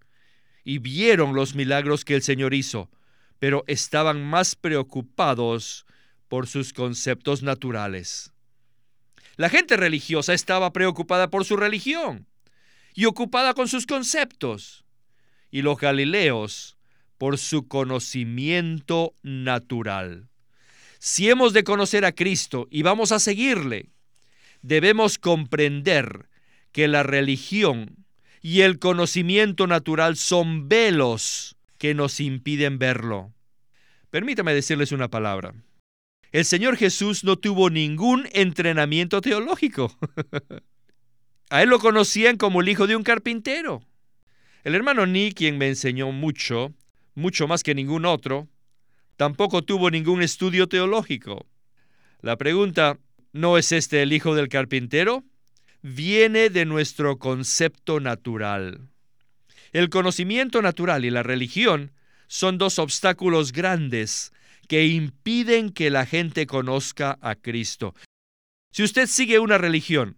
y 0.64 0.80
vieron 0.80 1.36
los 1.36 1.54
milagros 1.54 2.06
que 2.06 2.16
el 2.16 2.24
Señor 2.24 2.56
hizo, 2.56 2.90
pero 3.38 3.64
estaban 3.68 4.26
más 4.26 4.56
preocupados 4.56 5.86
por 6.28 6.48
sus 6.48 6.74
conceptos 6.74 7.44
naturales. 7.44 8.34
La 9.36 9.50
gente 9.50 9.78
religiosa 9.78 10.34
estaba 10.34 10.74
preocupada 10.74 11.30
por 11.30 11.46
su 11.46 11.56
religión 11.56 12.26
y 12.96 13.06
ocupada 13.06 13.54
con 13.54 13.68
sus 13.68 13.86
conceptos, 13.86 14.86
y 15.52 15.62
los 15.62 15.78
galileos 15.78 16.77
por 17.18 17.38
su 17.38 17.68
conocimiento 17.68 19.14
natural. 19.24 20.30
Si 21.00 21.30
hemos 21.30 21.54
de 21.54 21.64
conocer 21.64 22.06
a 22.06 22.12
Cristo 22.12 22.68
y 22.72 22.82
vamos 22.82 23.12
a 23.12 23.20
seguirle, 23.20 23.90
debemos 24.62 25.18
comprender 25.18 26.30
que 26.72 26.88
la 26.88 27.04
religión 27.04 28.06
y 28.42 28.62
el 28.62 28.80
conocimiento 28.80 29.68
natural 29.68 30.18
son 30.18 30.70
velos 30.70 31.56
que 31.78 31.94
nos 31.94 32.20
impiden 32.20 32.80
verlo. 32.80 33.34
Permítame 34.10 34.54
decirles 34.54 34.92
una 34.92 35.10
palabra. 35.10 35.54
El 36.32 36.46
Señor 36.46 36.78
Jesús 36.78 37.24
no 37.24 37.38
tuvo 37.38 37.70
ningún 37.70 38.28
entrenamiento 38.34 39.22
teológico. 39.22 39.96
A 41.50 41.64
él 41.64 41.70
lo 41.70 41.80
conocían 41.80 42.38
como 42.38 42.62
el 42.62 42.70
hijo 42.70 42.88
de 42.88 42.96
un 42.96 43.04
carpintero. 43.04 43.82
El 44.64 44.76
hermano 44.76 45.06
Nick, 45.06 45.38
quien 45.38 45.58
me 45.58 45.70
enseñó 45.70 46.12
mucho, 46.12 46.74
mucho 47.18 47.48
más 47.48 47.64
que 47.64 47.74
ningún 47.74 48.06
otro, 48.06 48.48
tampoco 49.16 49.64
tuvo 49.64 49.90
ningún 49.90 50.22
estudio 50.22 50.68
teológico. 50.70 51.48
La 52.22 52.38
pregunta, 52.38 53.00
¿no 53.34 53.58
es 53.58 53.72
este 53.72 54.04
el 54.04 54.14
hijo 54.14 54.36
del 54.36 54.50
carpintero? 54.50 55.24
Viene 55.82 56.52
de 56.52 56.66
nuestro 56.66 57.18
concepto 57.18 58.00
natural. 58.00 58.90
El 59.72 59.90
conocimiento 59.90 60.62
natural 60.62 61.06
y 61.06 61.10
la 61.10 61.24
religión 61.24 61.92
son 62.28 62.60
dos 62.60 62.78
obstáculos 62.78 63.52
grandes 63.52 64.32
que 64.68 64.86
impiden 64.86 65.72
que 65.72 65.90
la 65.90 66.06
gente 66.06 66.46
conozca 66.46 67.18
a 67.22 67.34
Cristo. 67.34 67.96
Si 68.72 68.84
usted 68.84 69.08
sigue 69.08 69.40
una 69.40 69.58
religión, 69.58 70.18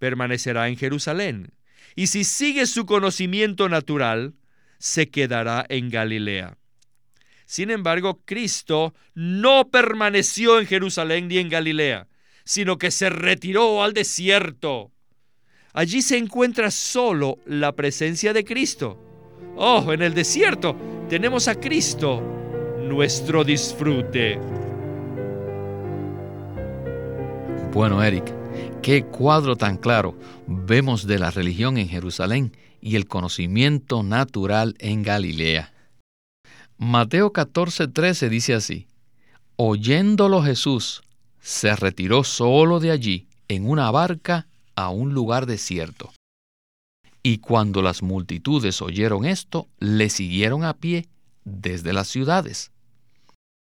permanecerá 0.00 0.66
en 0.66 0.76
Jerusalén. 0.76 1.52
Y 1.94 2.08
si 2.08 2.24
sigue 2.24 2.66
su 2.66 2.86
conocimiento 2.86 3.68
natural, 3.68 4.34
se 4.80 5.10
quedará 5.10 5.64
en 5.68 5.90
Galilea. 5.90 6.56
Sin 7.44 7.70
embargo, 7.70 8.20
Cristo 8.24 8.94
no 9.14 9.68
permaneció 9.68 10.58
en 10.58 10.66
Jerusalén 10.66 11.28
ni 11.28 11.38
en 11.38 11.48
Galilea, 11.48 12.08
sino 12.44 12.78
que 12.78 12.90
se 12.90 13.10
retiró 13.10 13.84
al 13.84 13.92
desierto. 13.92 14.90
Allí 15.72 16.02
se 16.02 16.16
encuentra 16.16 16.70
solo 16.70 17.38
la 17.44 17.72
presencia 17.72 18.32
de 18.32 18.44
Cristo. 18.44 18.98
Oh, 19.56 19.92
en 19.92 20.02
el 20.02 20.14
desierto 20.14 20.76
tenemos 21.08 21.46
a 21.46 21.54
Cristo, 21.56 22.22
nuestro 22.80 23.44
disfrute. 23.44 24.38
Bueno, 27.72 28.02
Eric, 28.02 28.32
qué 28.80 29.04
cuadro 29.04 29.56
tan 29.56 29.76
claro 29.76 30.16
vemos 30.46 31.06
de 31.06 31.18
la 31.18 31.30
religión 31.30 31.76
en 31.76 31.88
Jerusalén 31.88 32.52
y 32.80 32.96
el 32.96 33.06
conocimiento 33.06 34.02
natural 34.02 34.74
en 34.78 35.02
Galilea. 35.02 35.72
Mateo 36.78 37.32
14:13 37.32 38.28
dice 38.28 38.54
así, 38.54 38.86
Oyéndolo 39.56 40.42
Jesús, 40.42 41.02
se 41.40 41.76
retiró 41.76 42.24
solo 42.24 42.80
de 42.80 42.90
allí 42.90 43.26
en 43.48 43.68
una 43.68 43.90
barca 43.90 44.46
a 44.76 44.88
un 44.88 45.12
lugar 45.12 45.46
desierto. 45.46 46.12
Y 47.22 47.38
cuando 47.38 47.82
las 47.82 48.02
multitudes 48.02 48.80
oyeron 48.80 49.26
esto, 49.26 49.68
le 49.78 50.08
siguieron 50.08 50.64
a 50.64 50.74
pie 50.74 51.06
desde 51.44 51.92
las 51.92 52.08
ciudades. 52.08 52.70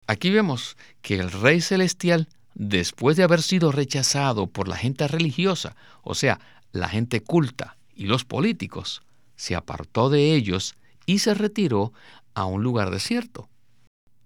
Aquí 0.08 0.30
vemos 0.30 0.78
que 1.02 1.16
el 1.16 1.30
Rey 1.30 1.60
Celestial, 1.60 2.30
después 2.56 3.18
de 3.18 3.24
haber 3.24 3.42
sido 3.42 3.72
rechazado 3.72 4.48
por 4.48 4.68
la 4.68 4.78
gente 4.78 5.08
religiosa, 5.08 5.76
o 6.02 6.16
sea, 6.16 6.40
la 6.72 6.88
gente 6.88 7.22
culta 7.22 7.78
y 7.94 8.06
los 8.06 8.24
políticos, 8.24 9.02
se 9.40 9.56
apartó 9.56 10.10
de 10.10 10.36
ellos 10.36 10.76
y 11.06 11.20
se 11.20 11.34
retiró 11.34 11.94
a 12.34 12.44
un 12.44 12.62
lugar 12.62 12.92
desierto. 12.92 13.48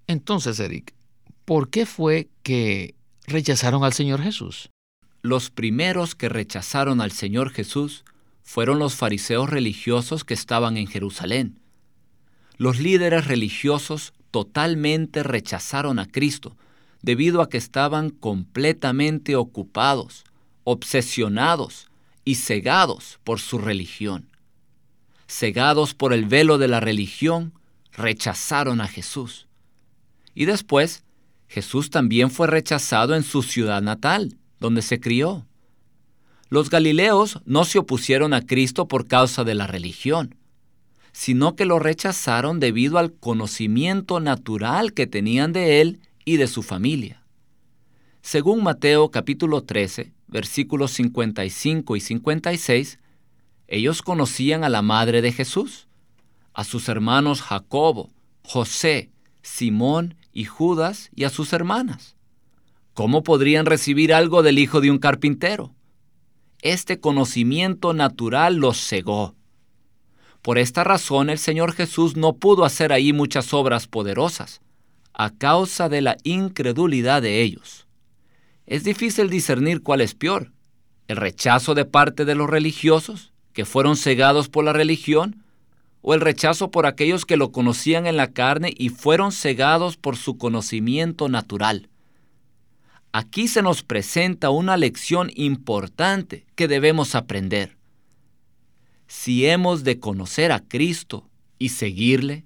Entonces, 0.07 0.59
Eric, 0.59 0.95
¿por 1.45 1.69
qué 1.69 1.85
fue 1.85 2.29
que 2.41 2.95
rechazaron 3.27 3.83
al 3.83 3.93
Señor 3.93 4.23
Jesús? 4.23 4.71
Los 5.21 5.51
primeros 5.51 6.15
que 6.15 6.29
rechazaron 6.29 6.99
al 6.99 7.11
Señor 7.11 7.51
Jesús 7.51 8.05
fueron 8.41 8.79
los 8.79 8.95
fariseos 8.95 9.51
religiosos 9.51 10.23
que 10.23 10.33
estaban 10.33 10.77
en 10.77 10.87
Jerusalén. 10.87 11.59
Los 12.57 12.79
líderes 12.79 13.27
religiosos 13.27 14.13
totalmente 14.31 15.21
rechazaron 15.21 15.99
a 15.99 16.07
Cristo 16.07 16.57
debido 17.03 17.43
a 17.43 17.49
que 17.49 17.57
estaban 17.59 18.09
completamente 18.09 19.35
ocupados, 19.35 20.23
obsesionados 20.63 21.87
y 22.25 22.35
cegados 22.35 23.19
por 23.23 23.39
su 23.39 23.59
religión. 23.59 24.32
Cegados 25.33 25.95
por 25.95 26.13
el 26.13 26.27
velo 26.27 26.59
de 26.59 26.67
la 26.67 26.79
religión, 26.79 27.53
rechazaron 27.91 28.81
a 28.81 28.87
Jesús. 28.87 29.47
Y 30.35 30.45
después, 30.45 31.03
Jesús 31.47 31.89
también 31.89 32.29
fue 32.29 32.45
rechazado 32.45 33.15
en 33.15 33.23
su 33.23 33.41
ciudad 33.41 33.81
natal, 33.81 34.37
donde 34.59 34.83
se 34.83 34.99
crió. 34.99 35.47
Los 36.49 36.69
galileos 36.69 37.41
no 37.45 37.65
se 37.65 37.79
opusieron 37.79 38.35
a 38.35 38.45
Cristo 38.45 38.87
por 38.87 39.07
causa 39.07 39.43
de 39.43 39.55
la 39.55 39.65
religión, 39.65 40.35
sino 41.13 41.55
que 41.55 41.65
lo 41.65 41.79
rechazaron 41.79 42.59
debido 42.59 42.99
al 42.99 43.11
conocimiento 43.11 44.19
natural 44.19 44.93
que 44.93 45.07
tenían 45.07 45.51
de 45.51 45.81
él 45.81 45.99
y 46.25 46.37
de 46.37 46.45
su 46.45 46.61
familia. 46.61 47.23
Según 48.21 48.61
Mateo 48.61 49.09
capítulo 49.09 49.63
13, 49.63 50.13
versículos 50.27 50.91
55 50.91 51.95
y 51.95 51.99
56, 52.01 52.99
ellos 53.67 54.01
conocían 54.01 54.63
a 54.63 54.69
la 54.69 54.81
madre 54.81 55.21
de 55.21 55.31
Jesús, 55.31 55.87
a 56.53 56.63
sus 56.63 56.89
hermanos 56.89 57.41
Jacobo, 57.41 58.11
José, 58.43 59.09
Simón 59.41 60.15
y 60.31 60.45
Judas 60.45 61.09
y 61.15 61.23
a 61.23 61.29
sus 61.29 61.53
hermanas. 61.53 62.15
¿Cómo 62.93 63.23
podrían 63.23 63.65
recibir 63.65 64.13
algo 64.13 64.43
del 64.43 64.59
hijo 64.59 64.81
de 64.81 64.91
un 64.91 64.99
carpintero? 64.99 65.73
Este 66.61 66.99
conocimiento 66.99 67.93
natural 67.93 68.55
los 68.55 68.77
cegó. 68.77 69.35
Por 70.41 70.57
esta 70.57 70.83
razón 70.83 71.29
el 71.29 71.39
Señor 71.39 71.73
Jesús 71.73 72.15
no 72.15 72.33
pudo 72.33 72.65
hacer 72.65 72.93
ahí 72.93 73.13
muchas 73.13 73.53
obras 73.53 73.87
poderosas, 73.87 74.61
a 75.13 75.31
causa 75.31 75.89
de 75.89 76.01
la 76.01 76.17
incredulidad 76.23 77.21
de 77.21 77.41
ellos. 77.41 77.87
Es 78.65 78.83
difícil 78.83 79.29
discernir 79.29 79.81
cuál 79.81 80.01
es 80.01 80.15
peor, 80.15 80.51
el 81.07 81.17
rechazo 81.17 81.75
de 81.75 81.85
parte 81.85 82.25
de 82.25 82.35
los 82.35 82.49
religiosos, 82.49 83.32
que 83.53 83.65
fueron 83.65 83.95
cegados 83.95 84.49
por 84.49 84.65
la 84.65 84.73
religión, 84.73 85.43
o 86.01 86.13
el 86.13 86.21
rechazo 86.21 86.69
por 86.69 86.85
aquellos 86.85 87.25
que 87.25 87.37
lo 87.37 87.51
conocían 87.51 88.05
en 88.07 88.17
la 88.17 88.33
carne 88.33 88.73
y 88.77 88.89
fueron 88.89 89.31
cegados 89.31 89.95
por 89.95 90.17
su 90.17 90.37
conocimiento 90.37 91.29
natural. 91.29 91.89
Aquí 93.13 93.47
se 93.47 93.61
nos 93.61 93.83
presenta 93.83 94.49
una 94.49 94.75
lección 94.75 95.31
importante 95.35 96.45
que 96.55 96.67
debemos 96.67 97.15
aprender. 97.15 97.77
Si 99.07 99.45
hemos 99.45 99.83
de 99.83 99.99
conocer 99.99 100.51
a 100.51 100.59
Cristo 100.59 101.29
y 101.57 101.69
seguirle, 101.69 102.43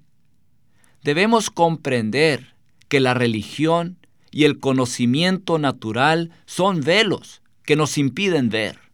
debemos 1.02 1.50
comprender 1.50 2.54
que 2.88 3.00
la 3.00 3.14
religión 3.14 3.98
y 4.30 4.44
el 4.44 4.60
conocimiento 4.60 5.58
natural 5.58 6.30
son 6.46 6.80
velos 6.80 7.42
que 7.64 7.74
nos 7.74 7.98
impiden 7.98 8.50
ver. 8.50 8.87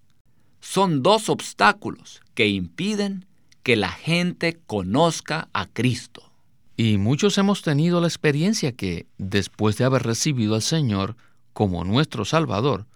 Son 0.64 1.02
dos 1.02 1.28
obstáculos 1.28 2.23
que 2.35 2.49
impiden 2.49 3.26
que 3.62 3.76
la 3.76 3.90
gente 3.90 4.59
conozca 4.66 5.49
a 5.52 5.66
Cristo. 5.66 6.33
Y 6.75 6.97
muchos 6.97 7.37
hemos 7.37 7.61
tenido 7.61 8.00
la 8.00 8.09
experiencia 8.09 8.73
que, 8.73 9.06
después 9.18 9.76
de 9.76 9.85
haber 9.85 10.04
recibido 10.04 10.54
al 10.54 10.62
Señor 10.62 11.16
como 11.52 11.85
nuestro 11.85 12.25
Salvador, 12.25 12.87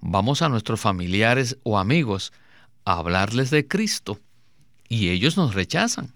vamos 0.00 0.42
a 0.42 0.48
nuestros 0.48 0.80
familiares 0.80 1.58
o 1.64 1.76
amigos 1.76 2.32
a 2.84 2.98
hablarles 2.98 3.50
de 3.50 3.66
Cristo 3.66 4.20
y 4.88 5.08
ellos 5.08 5.36
nos 5.36 5.54
rechazan. 5.54 6.14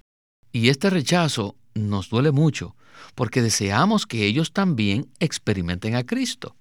Y 0.52 0.68
este 0.68 0.88
rechazo 0.88 1.56
nos 1.74 2.10
duele 2.10 2.30
mucho 2.30 2.76
porque 3.16 3.42
deseamos 3.42 4.06
que 4.06 4.24
ellos 4.24 4.52
también 4.52 5.08
experimenten 5.18 5.96
a 5.96 6.06
Cristo. 6.06 6.54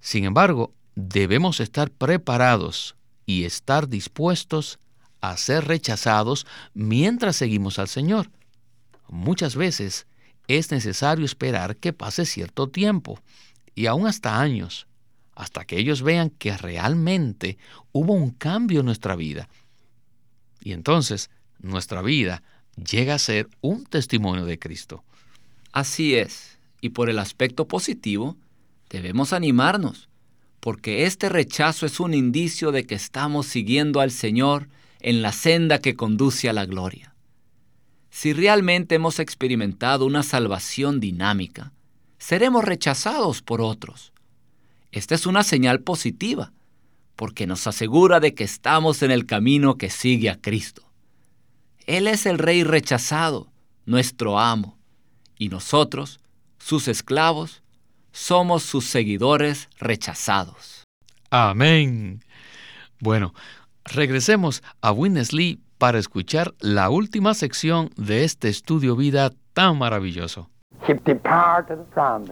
Sin 0.00 0.24
embargo, 0.24 0.72
debemos 0.94 1.60
estar 1.60 1.90
preparados 1.90 2.96
y 3.26 3.44
estar 3.44 3.88
dispuestos 3.88 4.78
a 5.20 5.36
ser 5.36 5.66
rechazados 5.66 6.46
mientras 6.74 7.36
seguimos 7.36 7.78
al 7.78 7.88
Señor. 7.88 8.30
Muchas 9.08 9.56
veces 9.56 10.06
es 10.48 10.70
necesario 10.70 11.24
esperar 11.24 11.76
que 11.76 11.92
pase 11.92 12.26
cierto 12.26 12.68
tiempo, 12.68 13.20
y 13.74 13.86
aún 13.86 14.06
hasta 14.06 14.40
años, 14.40 14.86
hasta 15.34 15.64
que 15.64 15.78
ellos 15.78 16.02
vean 16.02 16.30
que 16.30 16.56
realmente 16.56 17.58
hubo 17.92 18.12
un 18.12 18.30
cambio 18.30 18.80
en 18.80 18.86
nuestra 18.86 19.16
vida. 19.16 19.48
Y 20.60 20.72
entonces 20.72 21.30
nuestra 21.58 22.02
vida 22.02 22.42
llega 22.76 23.14
a 23.14 23.18
ser 23.18 23.48
un 23.60 23.84
testimonio 23.84 24.44
de 24.44 24.58
Cristo. 24.58 25.04
Así 25.72 26.14
es, 26.16 26.58
y 26.80 26.90
por 26.90 27.08
el 27.08 27.18
aspecto 27.18 27.66
positivo, 27.66 28.36
debemos 28.90 29.32
animarnos, 29.32 30.08
porque 30.62 31.06
este 31.06 31.28
rechazo 31.28 31.86
es 31.86 31.98
un 31.98 32.14
indicio 32.14 32.70
de 32.70 32.86
que 32.86 32.94
estamos 32.94 33.48
siguiendo 33.48 33.98
al 33.98 34.12
Señor 34.12 34.68
en 35.00 35.20
la 35.20 35.32
senda 35.32 35.80
que 35.80 35.96
conduce 35.96 36.48
a 36.48 36.52
la 36.52 36.66
gloria. 36.66 37.16
Si 38.10 38.32
realmente 38.32 38.94
hemos 38.94 39.18
experimentado 39.18 40.06
una 40.06 40.22
salvación 40.22 41.00
dinámica, 41.00 41.72
seremos 42.18 42.64
rechazados 42.64 43.42
por 43.42 43.60
otros. 43.60 44.12
Esta 44.92 45.16
es 45.16 45.26
una 45.26 45.42
señal 45.42 45.80
positiva, 45.80 46.52
porque 47.16 47.48
nos 47.48 47.66
asegura 47.66 48.20
de 48.20 48.32
que 48.32 48.44
estamos 48.44 49.02
en 49.02 49.10
el 49.10 49.26
camino 49.26 49.76
que 49.78 49.90
sigue 49.90 50.30
a 50.30 50.40
Cristo. 50.40 50.84
Él 51.86 52.06
es 52.06 52.24
el 52.24 52.38
Rey 52.38 52.62
rechazado, 52.62 53.50
nuestro 53.84 54.38
amo, 54.38 54.78
y 55.36 55.48
nosotros, 55.48 56.20
sus 56.60 56.86
esclavos, 56.86 57.61
somos 58.12 58.62
sus 58.62 58.86
seguidores 58.86 59.68
rechazados. 59.78 60.84
Amén. 61.30 62.20
Bueno, 63.00 63.34
regresemos 63.84 64.62
a 64.80 64.92
Winnesley 64.92 65.60
para 65.78 65.98
escuchar 65.98 66.54
la 66.60 66.90
última 66.90 67.34
sección 67.34 67.90
de 67.96 68.24
este 68.24 68.48
estudio 68.48 68.94
vida 68.94 69.32
tan 69.52 69.78
maravilloso. 69.78 70.48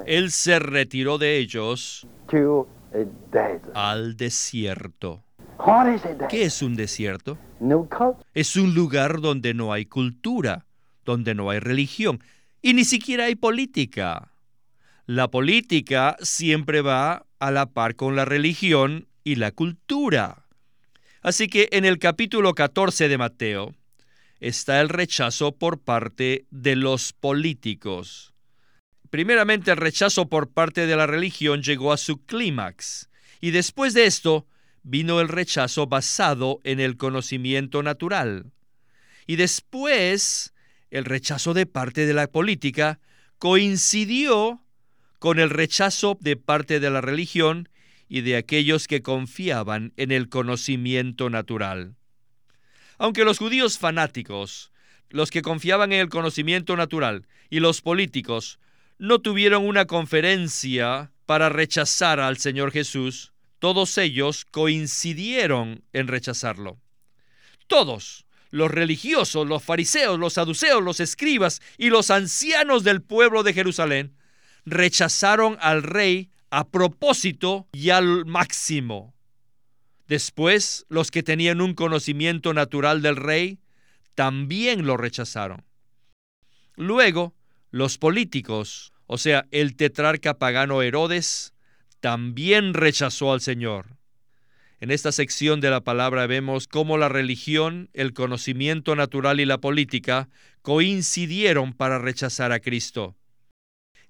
Él 0.06 0.30
se 0.30 0.58
retiró 0.58 1.18
de 1.18 1.38
ellos 1.38 2.06
al 3.74 4.16
desierto. 4.16 5.22
¿Qué 6.28 6.44
es 6.44 6.62
un 6.62 6.76
desierto? 6.76 7.38
Es 8.34 8.56
un 8.56 8.74
lugar 8.74 9.20
donde 9.20 9.54
no 9.54 9.72
hay 9.72 9.86
cultura, 9.86 10.64
donde 11.04 11.34
no 11.34 11.50
hay 11.50 11.58
religión 11.60 12.22
y 12.62 12.74
ni 12.74 12.84
siquiera 12.84 13.24
hay 13.24 13.34
política. 13.34 14.30
La 15.12 15.28
política 15.28 16.16
siempre 16.20 16.82
va 16.82 17.26
a 17.40 17.50
la 17.50 17.66
par 17.66 17.96
con 17.96 18.14
la 18.14 18.24
religión 18.24 19.08
y 19.24 19.34
la 19.34 19.50
cultura. 19.50 20.46
Así 21.20 21.48
que 21.48 21.68
en 21.72 21.84
el 21.84 21.98
capítulo 21.98 22.54
14 22.54 23.08
de 23.08 23.18
Mateo 23.18 23.74
está 24.38 24.80
el 24.80 24.88
rechazo 24.88 25.50
por 25.50 25.80
parte 25.80 26.46
de 26.52 26.76
los 26.76 27.12
políticos. 27.12 28.34
Primeramente 29.10 29.72
el 29.72 29.78
rechazo 29.78 30.28
por 30.28 30.52
parte 30.52 30.86
de 30.86 30.94
la 30.94 31.08
religión 31.08 31.60
llegó 31.60 31.92
a 31.92 31.96
su 31.96 32.24
clímax 32.24 33.10
y 33.40 33.50
después 33.50 33.94
de 33.94 34.06
esto 34.06 34.46
vino 34.84 35.20
el 35.20 35.26
rechazo 35.26 35.88
basado 35.88 36.60
en 36.62 36.78
el 36.78 36.96
conocimiento 36.96 37.82
natural. 37.82 38.52
Y 39.26 39.34
después 39.34 40.54
el 40.92 41.04
rechazo 41.04 41.52
de 41.52 41.66
parte 41.66 42.06
de 42.06 42.14
la 42.14 42.28
política 42.28 43.00
coincidió 43.38 44.62
con 45.20 45.38
el 45.38 45.50
rechazo 45.50 46.18
de 46.20 46.34
parte 46.34 46.80
de 46.80 46.90
la 46.90 47.02
religión 47.02 47.68
y 48.08 48.22
de 48.22 48.36
aquellos 48.36 48.88
que 48.88 49.02
confiaban 49.02 49.92
en 49.96 50.10
el 50.10 50.28
conocimiento 50.28 51.30
natural. 51.30 51.94
Aunque 52.98 53.24
los 53.24 53.38
judíos 53.38 53.78
fanáticos, 53.78 54.72
los 55.10 55.30
que 55.30 55.42
confiaban 55.42 55.92
en 55.92 56.00
el 56.00 56.08
conocimiento 56.08 56.74
natural 56.74 57.26
y 57.50 57.60
los 57.60 57.82
políticos 57.82 58.58
no 58.98 59.20
tuvieron 59.20 59.66
una 59.66 59.84
conferencia 59.84 61.12
para 61.26 61.50
rechazar 61.50 62.18
al 62.18 62.38
Señor 62.38 62.72
Jesús, 62.72 63.32
todos 63.58 63.98
ellos 63.98 64.46
coincidieron 64.50 65.84
en 65.92 66.08
rechazarlo. 66.08 66.78
Todos, 67.66 68.24
los 68.50 68.70
religiosos, 68.70 69.46
los 69.46 69.62
fariseos, 69.62 70.18
los 70.18 70.32
saduceos, 70.32 70.82
los 70.82 70.98
escribas 70.98 71.60
y 71.76 71.90
los 71.90 72.10
ancianos 72.10 72.84
del 72.84 73.02
pueblo 73.02 73.42
de 73.42 73.52
Jerusalén, 73.52 74.16
rechazaron 74.70 75.56
al 75.60 75.82
rey 75.82 76.30
a 76.50 76.68
propósito 76.68 77.68
y 77.72 77.90
al 77.90 78.26
máximo. 78.26 79.14
Después, 80.08 80.86
los 80.88 81.10
que 81.10 81.22
tenían 81.22 81.60
un 81.60 81.74
conocimiento 81.74 82.52
natural 82.52 83.02
del 83.02 83.16
rey 83.16 83.60
también 84.14 84.86
lo 84.86 84.96
rechazaron. 84.96 85.64
Luego, 86.76 87.34
los 87.70 87.98
políticos, 87.98 88.92
o 89.06 89.18
sea, 89.18 89.46
el 89.50 89.76
tetrarca 89.76 90.38
pagano 90.38 90.82
Herodes, 90.82 91.54
también 92.00 92.74
rechazó 92.74 93.32
al 93.32 93.40
Señor. 93.40 93.98
En 94.80 94.90
esta 94.90 95.12
sección 95.12 95.60
de 95.60 95.70
la 95.70 95.82
palabra 95.82 96.26
vemos 96.26 96.66
cómo 96.66 96.96
la 96.96 97.08
religión, 97.10 97.90
el 97.92 98.14
conocimiento 98.14 98.96
natural 98.96 99.38
y 99.38 99.44
la 99.44 99.58
política 99.58 100.28
coincidieron 100.62 101.74
para 101.74 101.98
rechazar 101.98 102.50
a 102.50 102.60
Cristo. 102.60 103.14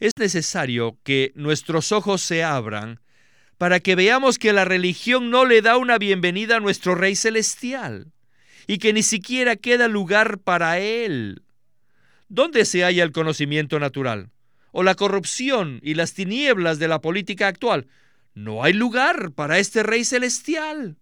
Es 0.01 0.13
necesario 0.17 0.99
que 1.05 1.31
nuestros 1.35 1.93
ojos 1.93 2.23
se 2.23 2.43
abran 2.43 3.01
para 3.59 3.81
que 3.81 3.95
veamos 3.95 4.39
que 4.39 4.55
la 4.55 4.65
religión 4.65 5.29
no 5.29 5.45
le 5.45 5.61
da 5.61 5.77
una 5.77 5.99
bienvenida 5.99 6.57
a 6.57 6.61
nuestro 6.61 6.95
Rey 6.95 7.15
Celestial 7.15 8.11
y 8.67 8.79
que 8.79 8.95
ni 8.95 9.03
siquiera 9.03 9.57
queda 9.57 9.89
lugar 9.89 10.39
para 10.39 10.79
Él. 10.79 11.43
¿Dónde 12.31 12.65
se 12.65 12.83
halla 12.83 13.05
el 13.05 13.13
conocimiento 13.13 13.79
natural? 13.79 14.31
¿O 14.73 14.83
la 14.83 14.95
corrupción 14.95 15.81
y 15.83 15.93
las 15.93 16.15
tinieblas 16.15 16.79
de 16.79 16.89
la 16.89 17.03
política 17.03 17.49
actual? 17.49 17.87
No 18.33 18.65
hay 18.65 18.73
lugar 18.73 19.33
para 19.33 19.59
este 19.59 19.83
Rey 19.83 20.07
Celestial. 20.07 20.97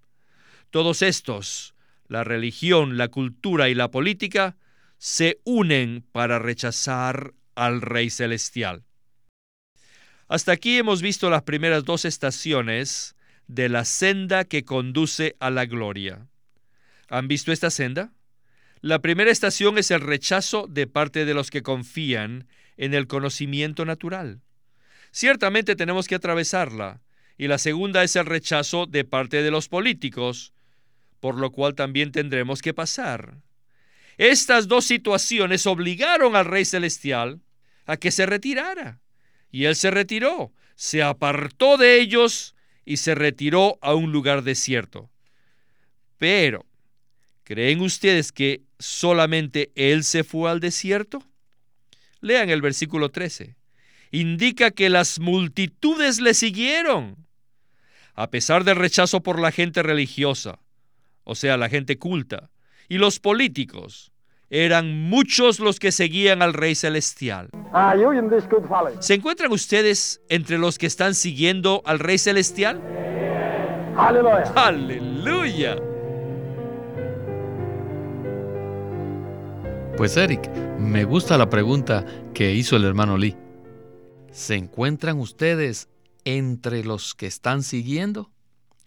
Todos 0.70 1.02
estos, 1.02 1.76
la 2.08 2.24
religión, 2.24 2.96
la 2.96 3.06
cultura 3.06 3.68
y 3.68 3.76
la 3.76 3.92
política, 3.92 4.56
se 4.96 5.38
unen 5.44 6.04
para 6.10 6.40
rechazar 6.40 7.34
al 7.54 7.80
Rey 7.80 8.10
Celestial. 8.10 8.87
Hasta 10.28 10.52
aquí 10.52 10.76
hemos 10.76 11.00
visto 11.00 11.30
las 11.30 11.42
primeras 11.42 11.84
dos 11.84 12.04
estaciones 12.04 13.16
de 13.46 13.70
la 13.70 13.86
senda 13.86 14.44
que 14.44 14.62
conduce 14.62 15.36
a 15.40 15.48
la 15.48 15.64
gloria. 15.64 16.28
¿Han 17.08 17.28
visto 17.28 17.50
esta 17.50 17.70
senda? 17.70 18.12
La 18.82 18.98
primera 18.98 19.30
estación 19.30 19.78
es 19.78 19.90
el 19.90 20.02
rechazo 20.02 20.66
de 20.68 20.86
parte 20.86 21.24
de 21.24 21.32
los 21.32 21.50
que 21.50 21.62
confían 21.62 22.46
en 22.76 22.92
el 22.92 23.06
conocimiento 23.06 23.86
natural. 23.86 24.42
Ciertamente 25.12 25.74
tenemos 25.76 26.06
que 26.06 26.14
atravesarla, 26.14 27.00
y 27.38 27.48
la 27.48 27.56
segunda 27.56 28.04
es 28.04 28.14
el 28.14 28.26
rechazo 28.26 28.84
de 28.84 29.04
parte 29.04 29.42
de 29.42 29.50
los 29.50 29.68
políticos, 29.68 30.52
por 31.20 31.36
lo 31.36 31.50
cual 31.52 31.74
también 31.74 32.12
tendremos 32.12 32.60
que 32.60 32.74
pasar. 32.74 33.38
Estas 34.18 34.68
dos 34.68 34.84
situaciones 34.84 35.66
obligaron 35.66 36.36
al 36.36 36.44
Rey 36.44 36.66
Celestial 36.66 37.40
a 37.86 37.96
que 37.96 38.10
se 38.10 38.26
retirara. 38.26 39.00
Y 39.50 39.64
él 39.64 39.76
se 39.76 39.90
retiró, 39.90 40.52
se 40.74 41.02
apartó 41.02 41.76
de 41.76 42.00
ellos 42.00 42.54
y 42.84 42.98
se 42.98 43.14
retiró 43.14 43.78
a 43.82 43.94
un 43.94 44.12
lugar 44.12 44.42
desierto. 44.42 45.10
Pero, 46.18 46.66
¿creen 47.44 47.80
ustedes 47.80 48.32
que 48.32 48.62
solamente 48.78 49.70
él 49.74 50.04
se 50.04 50.24
fue 50.24 50.50
al 50.50 50.60
desierto? 50.60 51.22
Lean 52.20 52.50
el 52.50 52.62
versículo 52.62 53.10
13. 53.10 53.56
Indica 54.10 54.70
que 54.70 54.88
las 54.88 55.20
multitudes 55.20 56.20
le 56.20 56.34
siguieron. 56.34 57.26
A 58.14 58.30
pesar 58.30 58.64
del 58.64 58.76
rechazo 58.76 59.22
por 59.22 59.38
la 59.38 59.52
gente 59.52 59.82
religiosa, 59.82 60.58
o 61.24 61.34
sea, 61.34 61.56
la 61.56 61.68
gente 61.68 61.98
culta, 61.98 62.50
y 62.88 62.98
los 62.98 63.20
políticos. 63.20 64.10
Eran 64.50 65.08
muchos 65.08 65.60
los 65.60 65.78
que 65.78 65.92
seguían 65.92 66.40
al 66.40 66.54
Rey 66.54 66.74
Celestial. 66.74 67.50
¿Se 69.00 69.14
encuentran 69.14 69.52
ustedes 69.52 70.22
entre 70.28 70.56
los 70.56 70.78
que 70.78 70.86
están 70.86 71.14
siguiendo 71.14 71.82
al 71.84 71.98
Rey 71.98 72.16
Celestial? 72.16 72.80
Aleluya. 73.96 74.52
Aleluya. 74.54 75.76
Pues 79.98 80.16
Eric, 80.16 80.48
me 80.78 81.04
gusta 81.04 81.36
la 81.36 81.50
pregunta 81.50 82.06
que 82.32 82.54
hizo 82.54 82.76
el 82.76 82.84
hermano 82.84 83.18
Lee. 83.18 83.36
¿Se 84.30 84.54
encuentran 84.54 85.18
ustedes 85.18 85.88
entre 86.24 86.84
los 86.84 87.14
que 87.14 87.26
están 87.26 87.62
siguiendo? 87.62 88.30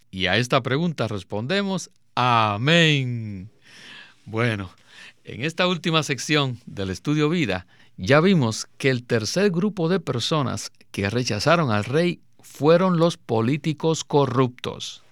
Y 0.10 0.28
a 0.28 0.38
esta 0.38 0.62
pregunta 0.62 1.08
respondemos 1.08 1.91
Amén. 2.15 3.52
Bueno, 4.26 4.69
en 5.31 5.45
esta 5.45 5.65
última 5.65 6.03
sección 6.03 6.59
del 6.65 6.89
estudio 6.89 7.29
vida, 7.29 7.65
ya 7.95 8.19
vimos 8.19 8.67
que 8.77 8.89
el 8.89 9.05
tercer 9.05 9.49
grupo 9.49 9.87
de 9.87 10.01
personas 10.01 10.73
que 10.91 11.09
rechazaron 11.09 11.71
al 11.71 11.85
rey 11.85 12.19
fueron 12.41 12.97
los 12.97 13.15
políticos 13.15 14.03
corruptos. 14.03 15.03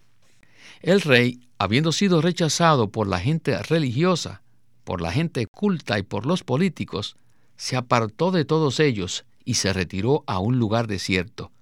El 0.81 0.99
rey, 0.99 1.39
habiendo 1.57 1.93
sido 1.93 2.21
rechazado 2.21 2.91
por 2.91 3.07
la 3.07 3.21
gente 3.21 3.57
religiosa, 3.63 4.41
por 4.83 4.99
la 4.99 5.13
gente 5.13 5.47
culta 5.47 5.97
y 5.97 6.03
por 6.03 6.25
los 6.25 6.43
políticos, 6.43 7.15
se 7.55 7.77
apartó 7.77 8.31
de 8.31 8.43
todos 8.43 8.81
ellos 8.81 9.23
y 9.45 9.53
se 9.53 9.71
retiró 9.71 10.25
a 10.27 10.39
un 10.39 10.59
lugar 10.59 10.87
desierto, 10.87 11.53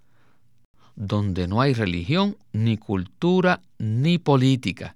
donde 0.95 1.47
no 1.47 1.61
hay 1.61 1.75
religión, 1.75 2.37
ni 2.53 2.77
cultura, 2.77 3.61
ni 3.77 4.17
política. 4.17 4.95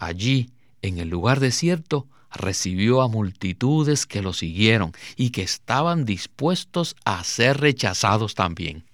Allí, 0.00 0.50
en 0.82 0.98
el 0.98 1.08
lugar 1.08 1.38
desierto, 1.38 2.08
recibió 2.30 3.02
a 3.02 3.08
multitudes 3.08 4.06
que 4.06 4.22
lo 4.22 4.32
siguieron 4.32 4.92
y 5.16 5.30
que 5.30 5.42
estaban 5.42 6.04
dispuestos 6.04 6.96
a 7.04 7.22
ser 7.24 7.58
rechazados 7.58 8.34
también. 8.34 8.84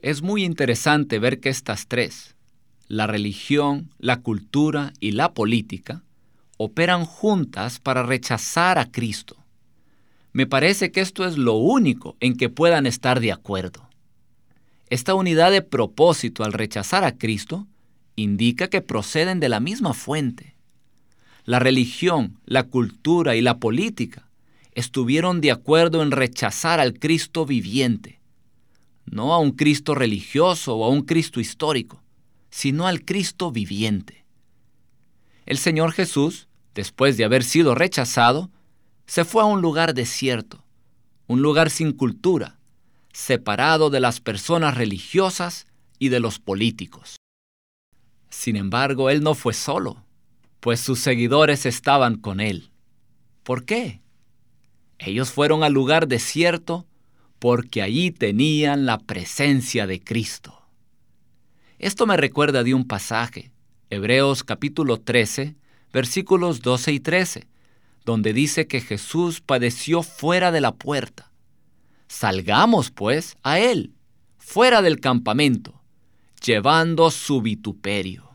Es 0.00 0.22
muy 0.22 0.44
interesante 0.44 1.18
ver 1.18 1.40
que 1.40 1.48
estas 1.48 1.86
tres, 1.86 2.34
la 2.88 3.06
religión, 3.06 3.90
la 3.98 4.20
cultura 4.20 4.92
y 5.00 5.12
la 5.12 5.32
política, 5.32 6.02
operan 6.56 7.04
juntas 7.04 7.80
para 7.80 8.02
rechazar 8.02 8.78
a 8.78 8.90
Cristo. 8.90 9.36
Me 10.32 10.46
parece 10.46 10.92
que 10.92 11.00
esto 11.00 11.26
es 11.26 11.36
lo 11.36 11.54
único 11.54 12.16
en 12.20 12.36
que 12.36 12.48
puedan 12.48 12.86
estar 12.86 13.20
de 13.20 13.32
acuerdo. 13.32 13.88
Esta 14.88 15.14
unidad 15.14 15.50
de 15.50 15.62
propósito 15.62 16.44
al 16.44 16.52
rechazar 16.52 17.04
a 17.04 17.16
Cristo 17.16 17.66
indica 18.16 18.68
que 18.68 18.80
proceden 18.80 19.40
de 19.40 19.48
la 19.48 19.60
misma 19.60 19.94
fuente. 19.94 20.51
La 21.44 21.58
religión, 21.58 22.38
la 22.44 22.64
cultura 22.64 23.34
y 23.34 23.40
la 23.40 23.58
política 23.58 24.28
estuvieron 24.74 25.40
de 25.40 25.50
acuerdo 25.50 26.02
en 26.02 26.12
rechazar 26.12 26.78
al 26.78 26.98
Cristo 26.98 27.44
viviente, 27.44 28.20
no 29.06 29.34
a 29.34 29.38
un 29.38 29.50
Cristo 29.50 29.94
religioso 29.94 30.76
o 30.76 30.84
a 30.84 30.88
un 30.88 31.02
Cristo 31.02 31.40
histórico, 31.40 32.02
sino 32.50 32.86
al 32.86 33.04
Cristo 33.04 33.50
viviente. 33.50 34.24
El 35.44 35.58
Señor 35.58 35.92
Jesús, 35.92 36.48
después 36.74 37.16
de 37.16 37.24
haber 37.24 37.42
sido 37.42 37.74
rechazado, 37.74 38.50
se 39.06 39.24
fue 39.24 39.42
a 39.42 39.46
un 39.46 39.60
lugar 39.60 39.94
desierto, 39.94 40.64
un 41.26 41.42
lugar 41.42 41.70
sin 41.70 41.92
cultura, 41.92 42.58
separado 43.12 43.90
de 43.90 44.00
las 44.00 44.20
personas 44.20 44.76
religiosas 44.76 45.66
y 45.98 46.08
de 46.08 46.20
los 46.20 46.38
políticos. 46.38 47.16
Sin 48.30 48.56
embargo, 48.56 49.10
él 49.10 49.22
no 49.22 49.34
fue 49.34 49.52
solo, 49.52 50.01
pues 50.62 50.78
sus 50.78 51.00
seguidores 51.00 51.66
estaban 51.66 52.14
con 52.14 52.38
él. 52.38 52.70
¿Por 53.42 53.64
qué? 53.64 54.00
Ellos 55.00 55.32
fueron 55.32 55.64
al 55.64 55.72
lugar 55.72 56.06
desierto 56.06 56.86
porque 57.40 57.82
allí 57.82 58.12
tenían 58.12 58.86
la 58.86 58.98
presencia 58.98 59.88
de 59.88 60.00
Cristo. 60.00 60.62
Esto 61.80 62.06
me 62.06 62.16
recuerda 62.16 62.62
de 62.62 62.74
un 62.74 62.86
pasaje, 62.86 63.50
Hebreos 63.90 64.44
capítulo 64.44 65.00
13, 65.00 65.56
versículos 65.92 66.62
12 66.62 66.92
y 66.92 67.00
13, 67.00 67.48
donde 68.04 68.32
dice 68.32 68.68
que 68.68 68.80
Jesús 68.80 69.40
padeció 69.40 70.04
fuera 70.04 70.52
de 70.52 70.60
la 70.60 70.76
puerta. 70.76 71.32
Salgamos, 72.06 72.92
pues, 72.92 73.36
a 73.42 73.58
Él, 73.58 73.94
fuera 74.38 74.80
del 74.80 75.00
campamento, 75.00 75.82
llevando 76.40 77.10
su 77.10 77.42
vituperio. 77.42 78.31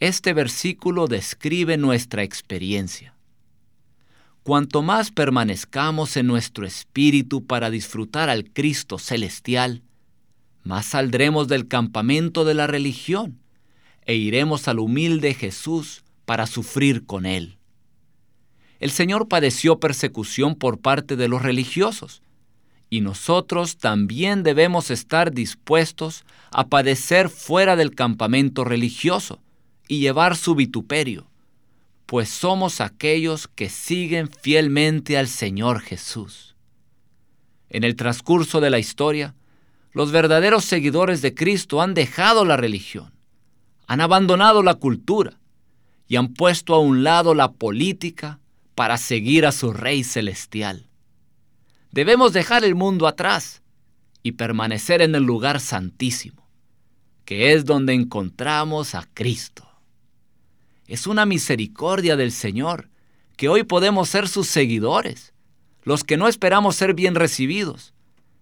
Este 0.00 0.32
versículo 0.32 1.08
describe 1.08 1.76
nuestra 1.76 2.22
experiencia. 2.22 3.14
Cuanto 4.42 4.80
más 4.80 5.10
permanezcamos 5.10 6.16
en 6.16 6.26
nuestro 6.26 6.66
espíritu 6.66 7.44
para 7.44 7.68
disfrutar 7.68 8.30
al 8.30 8.50
Cristo 8.50 8.98
celestial, 8.98 9.82
más 10.62 10.86
saldremos 10.86 11.48
del 11.48 11.68
campamento 11.68 12.46
de 12.46 12.54
la 12.54 12.66
religión 12.66 13.40
e 14.06 14.14
iremos 14.14 14.68
al 14.68 14.78
humilde 14.78 15.34
Jesús 15.34 16.02
para 16.24 16.46
sufrir 16.46 17.04
con 17.04 17.26
Él. 17.26 17.58
El 18.78 18.92
Señor 18.92 19.28
padeció 19.28 19.80
persecución 19.80 20.54
por 20.54 20.80
parte 20.80 21.16
de 21.16 21.28
los 21.28 21.42
religiosos, 21.42 22.22
y 22.88 23.02
nosotros 23.02 23.76
también 23.76 24.44
debemos 24.44 24.90
estar 24.90 25.30
dispuestos 25.30 26.24
a 26.52 26.68
padecer 26.68 27.28
fuera 27.28 27.76
del 27.76 27.94
campamento 27.94 28.64
religioso 28.64 29.42
y 29.90 29.98
llevar 29.98 30.36
su 30.36 30.54
vituperio, 30.54 31.26
pues 32.06 32.28
somos 32.28 32.80
aquellos 32.80 33.48
que 33.48 33.68
siguen 33.68 34.30
fielmente 34.30 35.18
al 35.18 35.26
Señor 35.26 35.80
Jesús. 35.80 36.54
En 37.68 37.82
el 37.82 37.96
transcurso 37.96 38.60
de 38.60 38.70
la 38.70 38.78
historia, 38.78 39.34
los 39.90 40.12
verdaderos 40.12 40.64
seguidores 40.64 41.22
de 41.22 41.34
Cristo 41.34 41.82
han 41.82 41.94
dejado 41.94 42.44
la 42.44 42.56
religión, 42.56 43.12
han 43.88 44.00
abandonado 44.00 44.62
la 44.62 44.76
cultura 44.76 45.40
y 46.06 46.14
han 46.14 46.34
puesto 46.34 46.76
a 46.76 46.78
un 46.78 47.02
lado 47.02 47.34
la 47.34 47.50
política 47.50 48.38
para 48.76 48.96
seguir 48.96 49.44
a 49.44 49.50
su 49.50 49.72
Rey 49.72 50.04
Celestial. 50.04 50.86
Debemos 51.90 52.32
dejar 52.32 52.62
el 52.62 52.76
mundo 52.76 53.08
atrás 53.08 53.60
y 54.22 54.32
permanecer 54.32 55.02
en 55.02 55.16
el 55.16 55.24
lugar 55.24 55.58
santísimo, 55.58 56.48
que 57.24 57.54
es 57.54 57.64
donde 57.64 57.92
encontramos 57.94 58.94
a 58.94 59.08
Cristo. 59.12 59.69
Es 60.90 61.06
una 61.06 61.24
misericordia 61.24 62.16
del 62.16 62.32
Señor 62.32 62.90
que 63.36 63.48
hoy 63.48 63.62
podemos 63.62 64.08
ser 64.08 64.26
sus 64.26 64.48
seguidores, 64.48 65.34
los 65.84 66.02
que 66.02 66.16
no 66.16 66.26
esperamos 66.26 66.74
ser 66.74 66.94
bien 66.94 67.14
recibidos, 67.14 67.94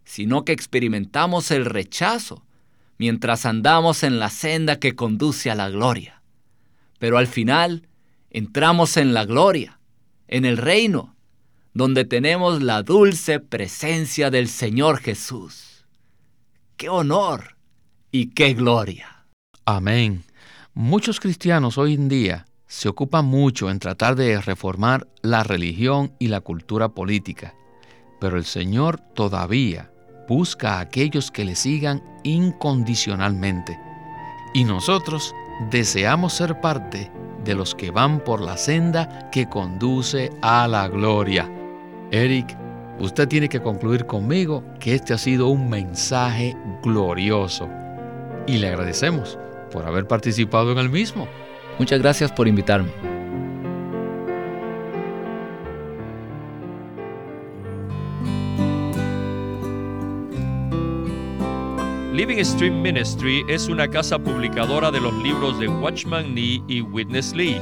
sino 0.07 0.47
que 0.47 0.53
experimentamos 0.53 1.51
el 1.51 1.67
rechazo, 1.67 2.47
mientras 2.97 3.45
andamos 3.45 4.03
en 4.03 4.19
la 4.19 4.31
senda 4.31 4.81
que 4.81 4.97
conduce 4.97 5.51
a 5.51 5.55
la 5.55 5.69
gloria. 5.69 6.23
Pero 6.99 7.19
al 7.19 7.27
final 7.27 7.87
entramos 8.31 8.97
en 8.97 9.13
la 9.13 9.27
gloria, 9.27 9.79
en 10.27 10.47
el 10.47 10.57
reino, 10.57 11.15
donde 11.75 12.07
tenemos 12.07 12.63
la 12.63 12.83
dulce 12.83 13.41
presencia 13.41 14.31
del 14.31 14.49
Señor 14.49 15.01
Jesús. 15.01 15.85
¡Qué 16.79 16.89
honor 16.89 17.59
y 18.11 18.31
qué 18.31 18.55
gloria! 18.55 19.27
Amén. 19.67 20.25
Muchos 20.81 21.19
cristianos 21.19 21.77
hoy 21.77 21.95
en 21.95 22.09
día 22.09 22.47
se 22.69 22.89
ocupan 22.89 23.25
mucho 23.25 23.69
en 23.69 23.81
tratar 23.81 24.15
de 24.15 24.41
reformar 24.41 25.09
la 25.23 25.43
religión 25.43 26.13
y 26.21 26.29
la 26.29 26.41
cultura 26.41 26.91
política, 26.91 27.53
pero 28.21 28.37
el 28.37 28.45
Señor 28.45 29.01
todavía 29.01 29.91
busca 30.29 30.75
a 30.75 30.81
aquellos 30.83 31.33
que 31.33 31.45
le 31.45 31.57
sigan 31.57 32.01
incondicionalmente. 32.23 33.77
Y 34.55 34.63
nosotros 34.63 35.35
deseamos 35.69 36.35
ser 36.35 36.61
parte 36.61 37.11
de 37.43 37.57
los 37.57 37.75
que 37.75 37.91
van 37.91 38.23
por 38.23 38.41
la 38.41 38.57
senda 38.57 39.31
que 39.33 39.49
conduce 39.49 40.31
a 40.43 40.69
la 40.69 40.87
gloria. 40.87 41.51
Eric, 42.13 42.57
usted 43.01 43.27
tiene 43.27 43.49
que 43.49 43.61
concluir 43.61 44.07
conmigo 44.07 44.63
que 44.79 44.95
este 44.95 45.13
ha 45.13 45.19
sido 45.19 45.49
un 45.49 45.69
mensaje 45.69 46.57
glorioso. 46.85 47.69
Y 48.47 48.59
le 48.59 48.69
agradecemos 48.69 49.41
por 49.69 49.85
haber 49.85 50.07
participado 50.07 50.73
en 50.73 50.79
el 50.79 50.91
mismo. 50.91 51.29
Muchas 51.79 52.01
gracias 52.01 52.33
por 52.33 52.49
invitarme. 52.49 52.91
Living 62.19 62.45
Stream 62.45 62.83
Ministry 62.83 63.45
es 63.49 63.69
una 63.69 63.87
casa 63.87 64.19
publicadora 64.19 64.91
de 64.91 65.01
los 65.01 65.15
libros 65.23 65.61
de 65.61 65.69
Watchman 65.69 66.35
Nee 66.35 66.61
y 66.67 66.81
Witness 66.81 67.33
Lee. 67.33 67.61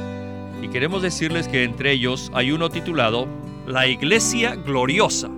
Y 0.63 0.67
queremos 0.69 1.03
decirles 1.03 1.47
que 1.47 1.63
entre 1.63 1.91
ellos 1.91 2.31
hay 2.33 2.51
uno 2.51 2.67
titulado 2.67 3.27
La 3.67 3.85
Iglesia 3.85 4.55
Gloriosa 4.55 5.29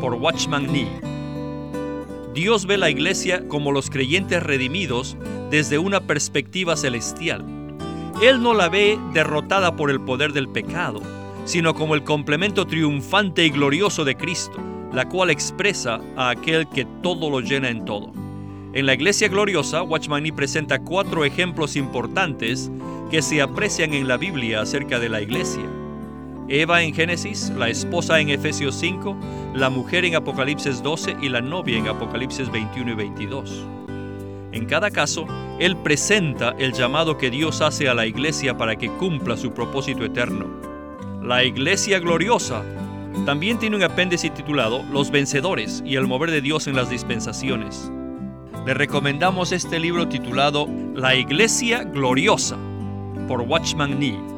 por 0.00 0.14
Watchman 0.14 0.72
Nee. 0.72 0.88
Dios 2.34 2.66
ve 2.66 2.78
la 2.78 2.90
iglesia 2.90 3.46
como 3.46 3.70
los 3.70 3.90
creyentes 3.90 4.42
redimidos 4.42 5.16
desde 5.50 5.78
una 5.78 6.00
perspectiva 6.00 6.76
celestial. 6.76 7.44
Él 8.22 8.42
no 8.42 8.54
la 8.54 8.68
ve 8.68 8.98
derrotada 9.12 9.76
por 9.76 9.90
el 9.90 10.00
poder 10.00 10.32
del 10.32 10.48
pecado, 10.48 11.00
sino 11.44 11.74
como 11.74 11.94
el 11.94 12.04
complemento 12.04 12.66
triunfante 12.66 13.46
y 13.46 13.50
glorioso 13.50 14.04
de 14.04 14.16
Cristo, 14.16 14.58
la 14.92 15.08
cual 15.08 15.30
expresa 15.30 16.00
a 16.16 16.30
aquel 16.30 16.68
que 16.68 16.84
todo 17.02 17.30
lo 17.30 17.40
llena 17.40 17.68
en 17.68 17.84
todo. 17.84 18.12
En 18.74 18.86
la 18.86 18.94
Iglesia 18.94 19.28
Gloriosa, 19.28 19.82
Watchman 19.82 20.22
Nee 20.22 20.32
presenta 20.32 20.78
cuatro 20.78 21.24
ejemplos 21.24 21.74
importantes 21.76 22.70
que 23.10 23.22
se 23.22 23.40
aprecian 23.40 23.94
en 23.94 24.06
la 24.06 24.18
Biblia 24.18 24.60
acerca 24.60 24.98
de 24.98 25.08
la 25.08 25.22
Iglesia. 25.22 25.64
Eva 26.48 26.82
en 26.82 26.94
Génesis, 26.94 27.50
la 27.56 27.68
esposa 27.68 28.20
en 28.20 28.28
Efesios 28.30 28.74
5, 28.74 29.16
la 29.54 29.70
mujer 29.70 30.04
en 30.04 30.16
Apocalipsis 30.16 30.82
12 30.82 31.16
y 31.22 31.28
la 31.28 31.40
novia 31.40 31.78
en 31.78 31.88
Apocalipsis 31.88 32.50
21 32.50 32.92
y 32.92 32.94
22. 32.94 33.66
En 34.52 34.66
cada 34.66 34.90
caso, 34.90 35.26
él 35.58 35.76
presenta 35.76 36.54
el 36.58 36.72
llamado 36.72 37.18
que 37.18 37.30
Dios 37.30 37.60
hace 37.60 37.88
a 37.88 37.94
la 37.94 38.06
iglesia 38.06 38.56
para 38.56 38.76
que 38.76 38.88
cumpla 38.88 39.36
su 39.36 39.52
propósito 39.52 40.04
eterno. 40.04 40.46
La 41.22 41.44
iglesia 41.44 41.98
gloriosa 41.98 42.62
también 43.26 43.58
tiene 43.58 43.76
un 43.76 43.82
apéndice 43.82 44.30
titulado 44.30 44.82
Los 44.92 45.10
vencedores 45.10 45.82
y 45.84 45.96
el 45.96 46.06
mover 46.06 46.30
de 46.30 46.40
Dios 46.40 46.66
en 46.66 46.76
las 46.76 46.88
dispensaciones 46.88 47.90
le 48.68 48.74
recomendamos 48.74 49.52
este 49.52 49.78
libro 49.78 50.08
titulado 50.08 50.68
La 50.94 51.14
Iglesia 51.14 51.84
Gloriosa 51.84 52.58
por 53.26 53.40
Watchman 53.40 53.98
Nee. 53.98 54.37